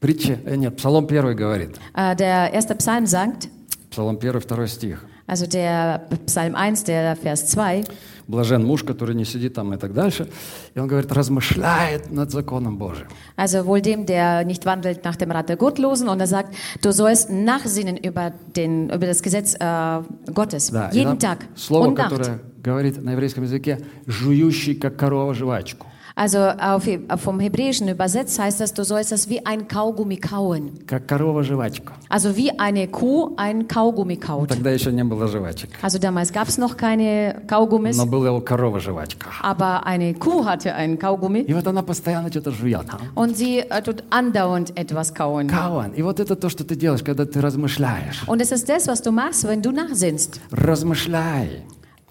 [0.00, 1.78] Притча, э, нет, Псалом 1 говорит.
[1.94, 3.48] Äh, der erste Psalm sagt,
[3.90, 5.04] Псалом 1, 2 стих.
[5.30, 7.84] also der Psalm 1, der Vers 2,
[8.28, 10.28] Блажен муж, который не сидит там и так дальше.
[10.74, 13.06] И он говорит, размышляет над законом Божьим.
[13.36, 16.92] also wohl dem, der nicht wandelt nach dem Rat der Gottlosen, und er sagt, du
[16.92, 20.00] sollst nachsinnen über, den, über das Gesetz äh,
[20.34, 22.10] Gottes, Да, и jeden там Tag слово, und Nacht.
[22.10, 25.86] которое говорит на еврейском языке, жующий, как корова, жвачку.
[26.20, 30.70] Also auf, vom Hebräischen übersetzt heißt das, du sollst das wie ein Kaugummi kauen.
[30.86, 31.92] Как корова, жвачку.
[32.08, 34.48] Also wie eine Kuh ein Kaugummi kaut.
[34.48, 35.68] Тогда еще не было жвачек.
[35.82, 39.28] Also damals gab es noch keine Kaugummis, Но была у корова жвачка.
[39.42, 42.86] aber eine Kuh hatte einen Kaugummi И вот она постоянно что-то жует.
[43.14, 45.48] und sie äh, tut andauernd etwas kauen.
[45.48, 45.92] Кауан.
[45.92, 48.22] И вот это то, что ты делаешь, когда ты размышляешь.
[48.26, 50.40] Und es ist das, was du machst, wenn du nachsinnst.
[50.50, 51.62] Размышляй.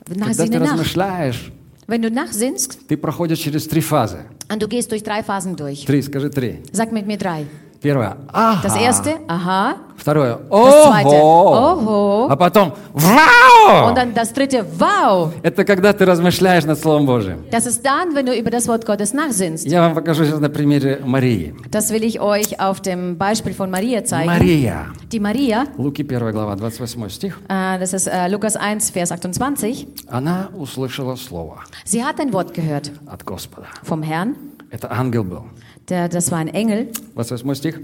[0.05, 0.71] Когда ты Nachsinne nach.
[0.73, 1.51] размышляешь,
[1.89, 4.25] Wenn du nachsinnst ты проходишь через три фазы.
[4.51, 5.85] und du gehst durch drei Phasen durch.
[5.85, 6.59] Три, скажи три.
[6.71, 7.45] Sag mit mir drei.
[7.80, 8.16] Первое.
[8.32, 8.60] Ага.
[8.62, 9.76] Das erste, aha.
[9.96, 10.38] Второе.
[10.50, 11.50] Ого.
[11.50, 12.26] ого.
[12.30, 13.88] А потом Вау!
[13.88, 15.32] Und dann das dritte, wow.
[15.42, 17.44] Это когда ты размышляешь над Словом Божьим.
[17.50, 19.66] Das ist dann, wenn du über das Wort Gottes nachsinnst.
[19.66, 21.54] Я вам покажу сейчас на примере Марии.
[21.70, 24.26] Das will ich euch auf dem Beispiel von Maria zeigen.
[24.26, 24.86] Мария.
[25.10, 27.38] Die Maria, Луки 1 глава, 28 стих.
[27.48, 32.52] äh, das ist äh, Lukas 1, Vers 28, Она услышала Слово sie hat ein Wort
[32.54, 33.66] gehört от Господа.
[33.82, 34.34] vom Herrn.
[34.70, 35.44] Это ангел был.
[35.89, 36.89] Der, das war ein Engel.
[37.15, 37.81] 28 стих.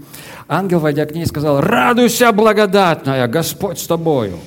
[0.48, 4.38] Ангел, войдя к ней, сказал, «Радуйся, благодатная, Господь с тобою».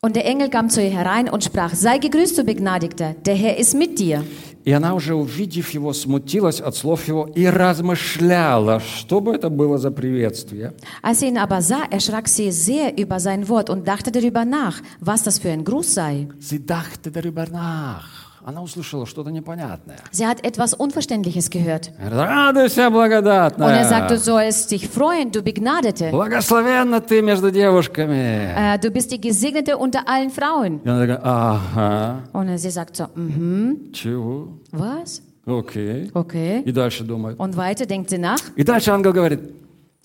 [0.00, 3.58] Und der Engel kam zu ihr herein und sprach, sei gegrüßt, du Begnadigter, der Herr
[3.58, 4.24] ist mit dir.
[4.64, 9.78] И она уже, увидев его, смутилась от слов его и размышляла, что бы это было
[9.78, 10.74] за приветствие.
[11.02, 14.82] Als sie ihn aber sah, erschrak sie sehr über sein Wort und dachte darüber nach,
[15.00, 16.28] was das für ein Gruß sei.
[16.38, 18.21] Sie dachte darüber nach.
[18.45, 19.97] Она услышала что-то непонятное.
[20.11, 21.91] Sie hat etwas Unverständliches gehört.
[21.99, 23.83] Радуйся, Und er благодатная.
[23.85, 26.11] sagt, du sollst dich freuen, du Begnadete.
[26.11, 28.53] Благословенна ты между девушками.
[28.55, 30.81] Äh, du bist die Gesegnete unter allen Frauen.
[30.83, 34.59] И она такая, ага, Und sie sagt so, mhm, чего?
[34.71, 35.21] was?
[35.45, 36.09] Окей.
[36.13, 36.63] Okay.
[36.65, 37.37] И дальше думает.
[37.39, 38.39] Und weiter denkt sie nach.
[38.55, 39.39] И дальше ангел говорит,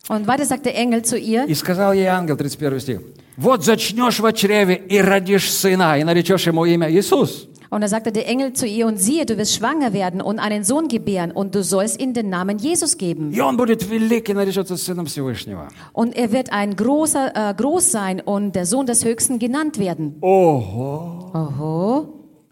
[0.09, 3.01] Und weiter sagt der Engel zu ihr, и сказал ей ангел, 31 стих,
[3.37, 7.47] вот зачнешь в чреве и родишь сына, и наречешь ему имя Иисус.
[7.70, 10.64] und da sagte der Engel zu ihr, und siehe, du wirst schwanger werden und einen
[10.64, 13.32] Sohn gebären, und du sollst ihm den Namen Jesus geben.
[13.34, 15.68] И он будет велик и наречется сыном Всевышнего.
[15.94, 20.16] Und er wird ein großer, äh, groß sein und der Sohn des Höchsten genannt werden.
[20.22, 21.32] Ого!
[21.34, 22.08] Oho,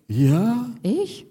[0.08, 0.68] Я?
[0.84, 1.26] ich?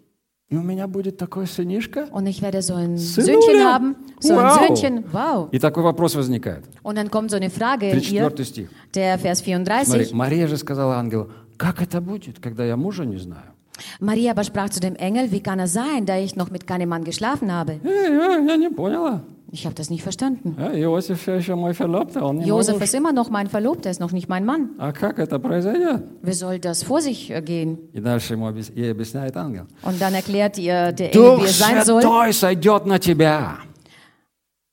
[0.53, 2.09] И у меня будет такой сынишка?
[2.12, 3.40] Und ich werde so ein Сынуля.
[3.40, 3.97] Söhnchen haben.
[4.19, 4.59] So ein Wow.
[4.59, 5.49] Söhnchen, wow.
[5.53, 6.64] И такой вопрос возникает.
[6.83, 8.69] Und dann kommt so eine Frage hier, 34 стих.
[8.95, 9.53] der Vers Смотри,
[10.07, 10.12] 34.
[10.12, 13.53] Мария же сказала ангелу, как это будет, когда я мужа не знаю?
[14.00, 16.90] Maria aber sprach zu dem Engel, wie kann er sein, da ich noch mit keinem
[16.90, 17.80] Mann geschlafen habe?
[19.52, 20.58] Ich habe das nicht verstanden.
[22.46, 24.72] Josef ist immer noch mein Verlobter, ist noch nicht mein Mann.
[26.24, 27.78] Wie soll das vor sich äh, gehen?
[29.84, 32.02] Und dann erklärt ihr der Engel, wie er sein soll.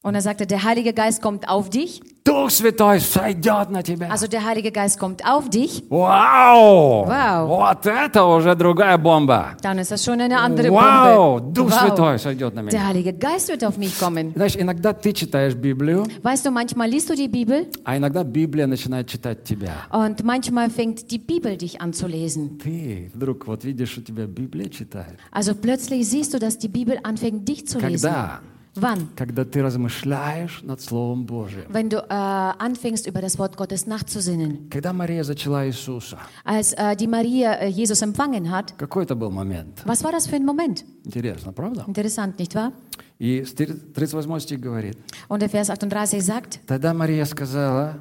[0.03, 2.01] Und er sagte, der Heilige Geist kommt auf dich.
[2.23, 4.09] Дух Святой сойдет на тебя.
[4.09, 5.83] Also der Heilige Geist kommt auf dich.
[5.89, 7.05] Вау!
[7.05, 7.47] Вау.
[7.47, 9.57] Вот это уже другая бомба.
[9.61, 11.39] Dann ist das schon eine andere Вау!
[11.39, 11.53] Bombe.
[11.53, 12.87] Дух Святой сойдет на Der меня.
[12.87, 14.33] Heilige Geist wird auf mich kommen.
[14.33, 18.67] Знаешь, иногда ты читаешь Библию, Weißt du, manchmal liest du die Bibel а иногда Библия
[18.67, 19.73] начинает читать тебя.
[19.91, 22.59] und manchmal fängt die Bibel dich an zu lesen.
[22.59, 25.17] Ты вдруг вот видишь, у тебя Библия читает.
[25.31, 28.03] Also plötzlich siehst du, dass die Bibel anfängt, dich zu lesen.
[28.09, 28.39] Когда?
[28.75, 29.07] Wann?
[29.15, 31.65] Когда ты размышляешь над Словом Божьим.
[31.69, 34.69] Wenn du äh, anfängst, über das Wort Gottes nachzusinnen.
[34.69, 39.31] Когда Мария зачала Иисуса, Als äh, die Maria äh, Jesus empfangen hat, какой это был
[39.31, 39.81] момент?
[39.85, 40.85] was war das für ein Moment?
[41.05, 41.85] Интересно, правда?
[41.87, 42.71] Interessant, nicht wahr?
[43.19, 44.95] И с 38 стих говорит,
[45.27, 47.95] Und der Vers 38 sagt, Тогда Мария сказала,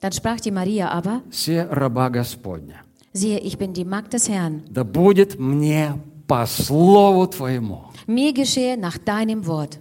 [0.00, 2.76] dann sprach die Maria aber, «Се раба Господня,
[3.12, 4.62] siehe, ich bin die Magd des Herrn.
[4.70, 7.85] да будет мне по слову Твоему».
[8.07, 9.79] Mir geschehe nach deinem Wort.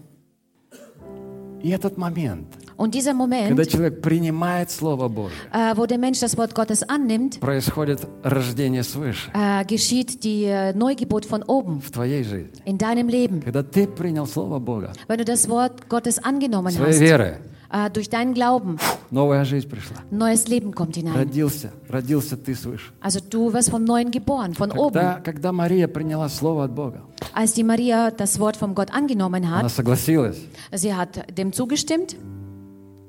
[1.63, 6.19] И этот момент, Und dieser Moment, когда человек принимает Слово Божие, äh, wo der Mensch
[6.19, 11.93] das Wort Gottes annimmt, происходит рождение свыше äh, geschieht die äh, Neugeburt von oben в
[11.93, 12.61] твоей жизни.
[12.65, 13.41] in deinem Leben.
[13.41, 17.35] Когда ты принял Слово Бога, Wenn du das Wort Gottes angenommen своей hast, верой,
[17.72, 18.78] äh, durch deinen Glauben,
[19.12, 19.98] новая жизнь пришла.
[20.12, 21.16] neues Leben kommt hinein.
[21.16, 22.92] Родился, родился ты свыше.
[23.02, 24.94] Also du wirst vom Neuen geboren, von oben.
[24.94, 27.02] Когда, когда Мария приняла Слово от Бога,
[27.34, 30.38] Als die Maria das Wort vom Gott angenommen она hat, согласилась,
[30.72, 32.16] sie hat dem zugestimmt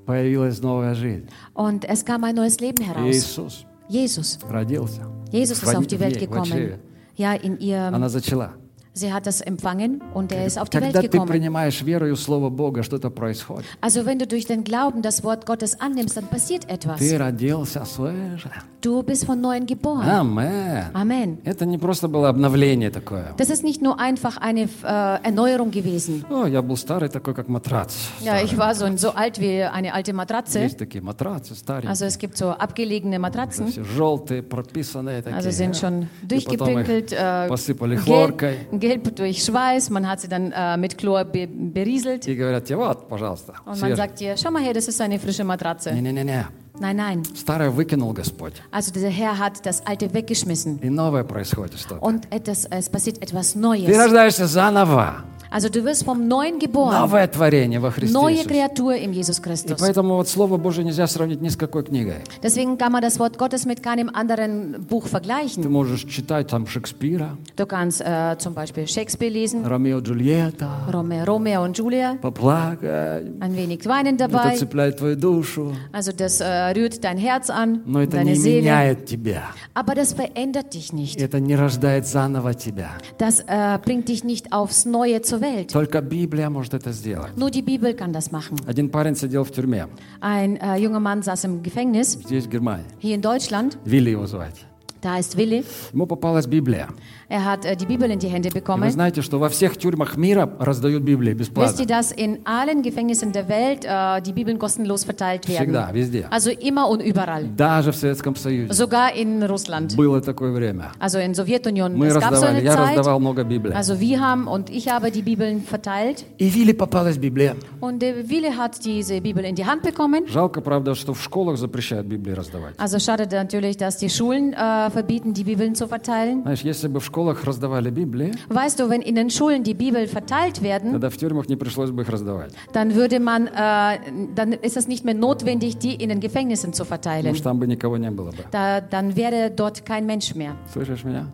[0.06, 1.28] появилась новая жизнь.
[1.54, 3.14] und es kam ein neues Leben И heraus.
[3.14, 4.38] Иисус Jesus.
[4.50, 5.02] родился.
[5.32, 6.66] Jesus В ist auf ней- die в Welt ней, в очреве.
[6.66, 6.78] gekommen.
[7.16, 8.52] Ja, in ihr, Она зачала.
[8.94, 11.28] sie hat das empfangen und er ist auf die Welt Когда ты gekommen.
[11.28, 13.64] принимаешь верою Слово Бога, что-то происходит.
[13.80, 16.98] Also wenn du durch den Glauben das Wort Gottes annimmst, dann passiert etwas.
[16.98, 18.50] Ты родился свыше.
[18.80, 20.08] Du bist von Neuem geboren.
[20.08, 20.84] Амен.
[20.94, 21.38] Amen.
[21.44, 23.34] Это не просто было обновление такое.
[23.36, 26.24] Das ist nicht nur einfach eine äh, Erneuerung gewesen.
[26.30, 27.94] О, я был старый такой, как матрац.
[28.20, 30.60] Ja, ich war so, so alt wie eine alte Matratze.
[30.60, 31.90] Есть такие матрацы старенькие.
[31.90, 33.68] Also es gibt so abgelegene Matratzen.
[33.68, 35.36] Все желтые, прописанные такие.
[35.36, 38.58] Also sind schon И потом их durchgepinkelt, äh, посыпали хлоркой.
[38.82, 39.90] gelb, gelb durch Schweiß.
[39.90, 42.26] Man hat sie dann äh, mit Chlor be berieselt.
[42.26, 43.96] И говорят тебе, вот, пожалуйста, Und man свежий.
[43.96, 45.92] sagt dir, schau mal her, das ist eine frische Matratze.
[45.92, 46.46] Не-не-не-не.
[46.80, 47.22] Nein, nein.
[47.34, 48.52] Старое выкинул Господь.
[48.70, 50.78] Also der Herr hat das Alte weggeschmissen.
[50.80, 52.00] И новое происходит что-то.
[52.00, 53.96] Und etwas, es passiert etwas Ты Neues.
[53.96, 55.24] рождаешься заново.
[55.52, 56.92] Also du wirst vom Neuen geboren.
[57.00, 58.48] Новое творение во Христе Neue Иисусе.
[58.48, 59.76] Kreatur im Jesus И Christus.
[59.80, 62.22] поэтому вот Слово Божие нельзя сравнить ни с какой книгой.
[62.42, 65.70] Deswegen kann man das Wort Gottes mit keinem anderen Buch Ты vergleichen.
[65.70, 71.24] можешь читать там Шекспира, Du kannst äh, zum Beispiel Shakespeare lesen, Ромео и Джульетта, Romeo,
[71.24, 73.24] Romeo und Julia, поплакать.
[73.40, 74.56] ein wenig weinen Это dabei.
[74.56, 78.62] цепляет твою душу, Also das äh, rührt dein Herz an, но это deine не Seele.
[78.62, 79.42] меняет тебя.
[79.74, 81.20] Aber das verändert dich nicht.
[81.20, 82.90] Это не рождает заново тебя.
[83.18, 85.72] Das äh, bringt dich nicht aufs Neue zur Welt.
[85.72, 87.32] Только Библия может это сделать.
[87.36, 88.56] Nur die Bibel kann das machen.
[88.66, 89.88] Один парень сидел в тюрьме,
[90.20, 92.86] Ein äh, junger Mann saß im Gefängnis здесь, в Германии.
[93.00, 93.76] hier in Deutschland.
[93.84, 94.64] Вилли его звать.
[95.00, 95.64] Da ist Willi.
[95.92, 96.88] Ему попалась Библия.
[97.32, 98.90] Er hat äh, die Bibel in die Hände И вы bekommen.
[98.90, 101.80] знаете, что во всех тюрьмах мира раздают Библии Wisst бесплатно.
[101.82, 105.66] ihr, dass in allen Gefängnissen der Welt äh, die Bibeln kostenlos verteilt werden?
[105.74, 106.26] Всегда, везде.
[106.30, 107.44] Also immer und überall.
[107.54, 108.72] Даже в Советском Союзе.
[108.72, 109.94] Sogar in Russland.
[109.94, 110.92] Было такое время.
[110.98, 111.94] Also in Sowjetunion.
[111.94, 112.96] Мы Es gab so раздавали, eine я Zeit.
[112.96, 113.74] раздавал много Библий.
[113.74, 116.24] Also wir haben und ich habe die Bibeln verteilt.
[116.38, 117.56] И Вилли попалась Библия.
[117.80, 120.24] Und der Willi hat diese Bibel in die Hand bekommen.
[120.28, 122.74] Жалко, правда, что в школах запрещают Библии раздавать.
[122.78, 126.40] Also schade natürlich, dass die Schulen äh, verbieten, die Bibeln zu verteilen?
[126.44, 130.06] Знаешь, если бы в школах раздавали Библии, Weißt du, wenn in den Schulen die Bibel
[130.06, 132.52] verteilt werden, тогда в тюрьмах не пришлось бы их раздавать.
[132.72, 133.98] dann würde man, äh,
[134.34, 137.34] dann ist es nicht mehr notwendig, die in den Gefängnissen zu Потому verteilen.
[137.34, 138.44] что там бы никого не было бы.
[138.50, 140.54] Da, dann wäre dort kein Mensch mehr.
[140.72, 141.26] Слышишь меня?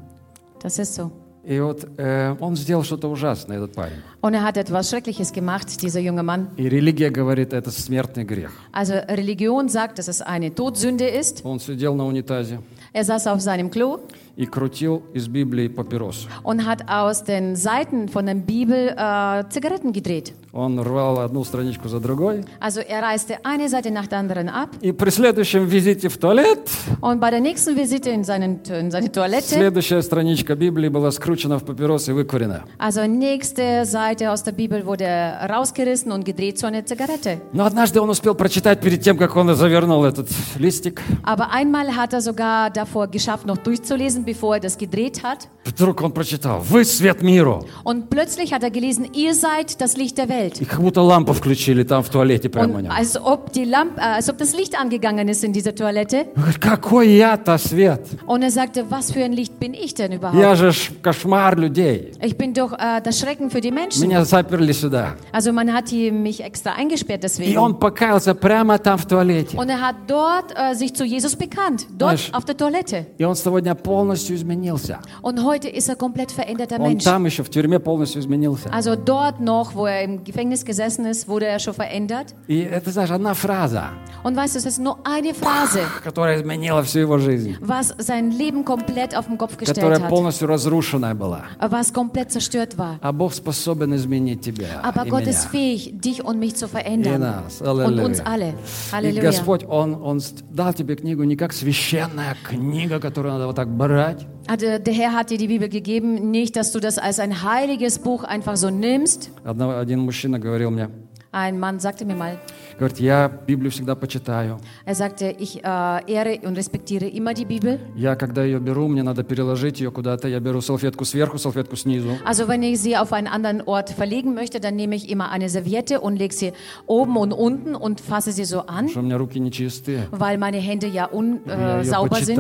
[0.63, 1.11] Das ist so.
[1.47, 3.99] И вот э, он сделал что-то ужасное, этот парень.
[4.21, 6.49] Und er hat etwas Schreckliches gemacht, dieser junge Mann.
[6.57, 8.51] И религия говорит, это смертный грех.
[8.73, 11.43] Also Religion sagt, dass es eine Todsünde ist.
[11.45, 12.59] Он сидел на унитазе
[12.93, 13.99] Er saß auf seinem Klo
[14.37, 16.29] и крутил из Библии папирос.
[16.45, 20.33] und hat aus den Seiten von der Bibel äh, Zigaretten gedreht.
[20.53, 22.45] Он рвал одну страничку за другой.
[22.61, 26.71] Also er reiste eine Seite nach der anderen ab И при следующем визите в туалет
[27.01, 31.59] und bei der nächsten Visite in, seinen, in seine Toilette, следующая страничка Библии была скручена
[31.59, 32.65] в папирос и выкурена.
[32.79, 35.05] also nächste Seite aus der Bibel wurde
[35.51, 37.41] rausgerissen und gedreht zu einer Zigarette.
[37.53, 41.03] Но однажды он успел прочитать перед тем, как он завернул этот листик.
[41.23, 45.49] Aber einmal hat er sogar davor geschafft, noch durchzulesen, bevor er das gedreht hat.
[45.65, 47.65] Вдруг он прочитал «Вы свет миру».
[47.85, 50.61] Und plötzlich hat er gelesen, ihr seid das Licht der Welt.
[50.61, 52.95] И как будто лампу включили там в туалете прямо у Und него.
[52.95, 56.27] als ob, die Lampe, äh, als ob das Licht angegangen ist in dieser Toilette.
[56.37, 58.01] Он говорит, какой я-то свет?
[58.27, 60.57] Und er sagte, was für ein Licht bin ich denn Я überhaupt?
[60.59, 62.13] же ж кошмар людей.
[62.23, 63.98] Ich bin doch äh, das Schrecken für die Menschen.
[64.02, 65.16] Меня заперли сюда.
[65.32, 67.58] Also man hat hier mich extra eingesperrt И deswegen.
[67.58, 69.58] он покаялся прямо там в туалете.
[69.58, 73.06] Und er hat dort äh, sich zu Jesus bekannt, dort Weißt- auf der Toilette.
[73.18, 75.00] И он с того дня полностью изменился.
[75.22, 77.04] Und heute ist er komplett veränderter Он Mensch.
[77.04, 78.70] там еще в тюрьме полностью изменился.
[78.72, 82.34] Also dort noch, wo er im Gefängnis gesessen ist, wurde er schon verändert.
[82.48, 83.90] И это, знаешь, одна фраза,
[84.24, 87.56] Und weißt du, es ist nur eine Phrase, которая изменила всю его жизнь.
[87.62, 91.44] was sein Leben komplett auf den Kopf gestellt Которая hat, полностью разрушенная была.
[91.60, 92.98] was komplett zerstört war.
[93.02, 95.31] А Бог способен изменить тебя Aber и Gott меня.
[95.31, 97.21] ist fähig, dich und mich zu И verändern.
[97.21, 97.61] нас.
[97.61, 98.05] Und Аллилуйя.
[98.05, 98.51] uns alle.
[98.51, 98.55] И
[98.93, 99.23] Halleluja.
[99.23, 103.69] Господь, он, он ст- дал тебе книгу не как священная книга, которую надо вот так
[103.69, 107.43] брать, Also, der Herr hat dir die Bibel gegeben, nicht, dass du das als ein
[107.43, 109.31] heiliges Buch einfach so nimmst.
[109.45, 110.91] Одно- один мужчина говорил мне,
[111.33, 112.39] Ein Mann sagte mir mal,
[112.79, 114.59] говорит, я Библию всегда почитаю.
[114.85, 117.79] er sagte, ich äh, ehre und respektiere immer die Bibel.
[117.95, 120.27] Я, когда ее беру, мне надо переложить ее куда-то.
[120.27, 122.11] Я беру салфетку сверху, салфетку снизу.
[122.25, 125.49] Also wenn ich sie auf einen anderen Ort verlegen möchte, dann nehme ich immer eine
[125.49, 126.53] Serviette und lege sie
[126.87, 130.09] oben und unten und fasse sie so an, Что у меня руки нечистые.
[130.11, 132.39] weil meine Hände ja Я unsauber äh, ее sauber sind.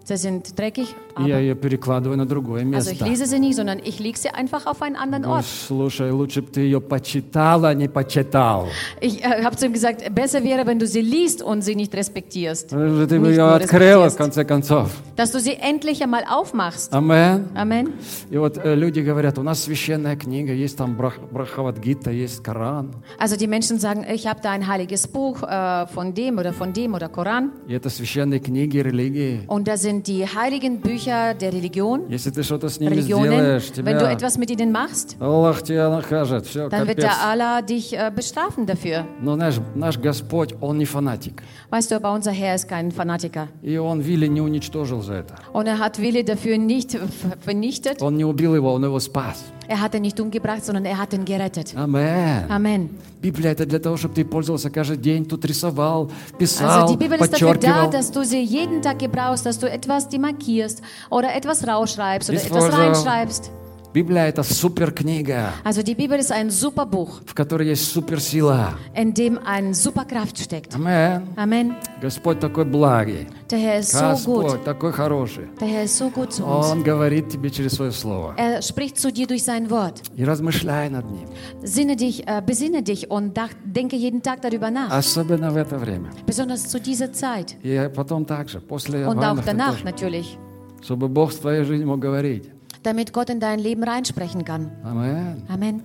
[0.08, 0.86] Sie sind dreckig.
[1.18, 3.04] И я Aber, ее перекладываю на другое also ich место.
[3.06, 5.44] lese sie nicht, sondern ich lege sie einfach auf einen anderen Ой, Ort.
[5.46, 8.68] слушай, лучше бы ты ее почитала, а не почитал.
[9.00, 11.92] Ich äh, habe zu ihm gesagt, besser wäre, wenn du sie liest und sie nicht
[11.94, 12.68] respektierst.
[12.70, 14.16] Что Ты бы Nicht ее nur открыла, в respektierst.
[14.18, 14.90] конце концов.
[15.16, 16.92] Dass du sie endlich einmal aufmachst.
[16.92, 17.48] Амен.
[17.56, 17.94] Amen.
[18.30, 22.90] И вот э, люди говорят, у нас священная книга, есть там Брах, Брахавадгита, есть Коран.
[23.18, 26.74] Also die Menschen sagen, ich habe da ein heiliges Buch äh, von dem oder von
[26.74, 27.52] dem oder Koran.
[27.66, 29.40] И это священные книги религии.
[29.46, 33.26] Und da sind die heiligen Bücher der Religion, Если ты что-то с ними Religionen.
[33.32, 36.46] сделаешь, Wenn du тебя etwas mit ihnen machst, Аллах тебя накажет.
[36.46, 37.04] Все, dann wird капец.
[37.04, 39.04] der Allah dich äh, bestrafen dafür.
[39.20, 41.42] Но наш, наш Господь, Он не фанатик.
[41.70, 43.48] Weißt du, aber unser Herr ist kein Fanatiker.
[43.62, 45.34] И Он Вилли не уничтожил за это.
[45.52, 48.00] Und er hat Wille dafür nicht ver- vernichtet.
[48.00, 49.44] Он не убил его, Он его спас.
[49.70, 51.74] Er hat ihn nicht umgebracht, sondern er hat ihn gerettet.
[51.76, 52.48] Амен.
[52.48, 52.90] Amen.
[53.20, 57.18] Библия это для того, чтобы ты пользовался каждый день, тут рисовал, писал, Also die Bibel
[57.20, 57.90] ist dafür da, подчеркивал.
[57.90, 62.46] dass du sie jeden Tag gebrauchst, dass du etwas demarkierst oder etwas rausschreibst oder Ist
[62.46, 62.76] etwas wohl so.
[62.76, 63.50] reinschreibst.
[63.93, 68.75] Библия это суперкнига, Also die Bibel ist ein super Buch, в которой есть суперсила.
[68.95, 70.73] in dem eine super Kraft steckt.
[70.75, 71.23] Амен.
[71.35, 71.75] Amen.
[72.01, 73.27] Господь такой благий.
[73.49, 74.43] Der Herr ist so gut.
[74.45, 75.47] Господь такой хороший.
[75.59, 76.71] Der Herr ist so gut zu uns.
[76.71, 78.33] Он говорит тебе через свое слово.
[78.37, 80.01] Er spricht zu dir durch sein Wort.
[80.15, 81.27] И размышляй над ним.
[81.61, 84.89] Sinne dich, äh, besinne dich und dach, denke jeden Tag darüber nach.
[84.89, 86.11] Особенно в это время.
[86.25, 87.57] Besonders zu dieser Zeit.
[87.61, 89.83] И потом также, после Und auch danach тоже.
[89.83, 90.37] natürlich.
[90.81, 92.49] Чтобы Бог в твоей жизни мог говорить.
[92.83, 94.71] damit Gott in dein Leben reinsprechen kann.
[94.83, 95.43] Amen.
[95.47, 95.83] Amen.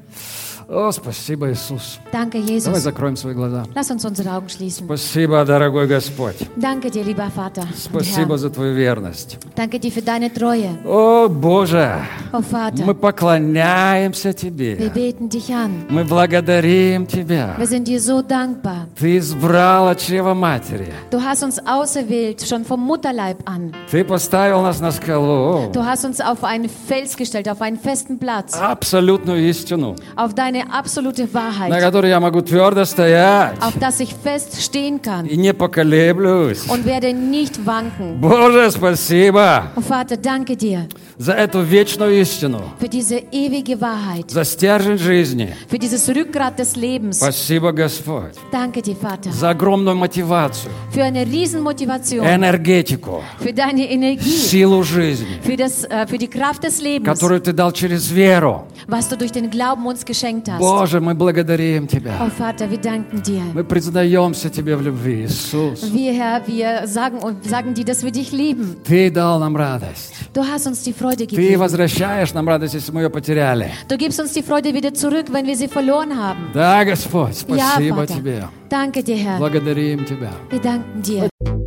[0.68, 2.00] О, спасибо, Иисус.
[2.12, 2.76] Danke, Давай Jesus.
[2.80, 3.64] закроем свои глаза.
[3.76, 4.84] Lass uns unsere Augen schließen.
[4.86, 6.34] Спасибо, дорогой Господь.
[6.56, 7.62] Danke dir, lieber Vater.
[7.76, 8.38] Спасибо Herr.
[8.38, 9.38] за твою верность.
[9.54, 10.76] Danke dir für deine Treue.
[10.84, 12.00] О, Боже,
[12.32, 14.90] Oh мы Vater, поклоняемся wir Тебе.
[14.90, 15.86] beten dich an.
[15.88, 17.54] Мы благодарим Тебя.
[17.58, 18.88] Wir sind dir so dankbar.
[18.98, 20.88] Ты избрал от чрева матери.
[21.12, 23.72] Du hast uns auserwählt, schon vom Mutterleib an.
[23.90, 25.70] Ты поставил нас на скалу.
[25.72, 29.94] Du hast uns auf einen Fels gestellt, auf einen festen Platz, Абсолютную истину.
[30.16, 34.61] auf deine eine absolute на Wahrheit, которой я могу твердо стоять auf das ich fest
[34.61, 36.65] stehen kann и не поколеблюсь.
[36.69, 38.19] und werde nicht wanken.
[38.19, 44.43] Боже, спасибо Und Vater, danke dir за эту вечную истину, für diese ewige Wahrheit, за
[44.43, 45.53] стержень жизни.
[45.69, 47.17] für dieses Rückgrat des Lebens.
[47.17, 54.29] Спасибо, Господь, Danke dir, Vater, за огромную мотивацию, für eine Riesenmotivation, энергетику, für deine Energie,
[54.29, 58.63] силу жизни, für, das, äh, für die Kraft des Lebens, которую Ты дал через веру.
[58.87, 60.58] was du durch den Glauben uns geschenkt hast.
[60.60, 62.14] Боже, мы благодарим Тебя.
[62.20, 63.42] Oh Vater, wir danken dir.
[63.54, 65.82] Мы признаемся Тебе в любви, Иисус.
[65.92, 68.76] Wir, Herr, wir sagen sagen dir, dass wir dich lieben.
[68.84, 70.12] Ты дал нам радость.
[70.34, 71.58] Du hast uns die Freude Ты gegeben.
[71.58, 73.70] возвращаешь нам радость, если мы ее потеряли.
[73.88, 76.50] Du gibst uns die Freude wieder zurück, wenn wir sie verloren haben.
[76.54, 78.14] Да, Господь, Ja, спасибо Vater.
[78.14, 78.44] Тебе.
[78.68, 79.38] Danke dir, Herr.
[79.38, 80.30] Благодарим Тебя.
[80.50, 81.65] Wir danken dir.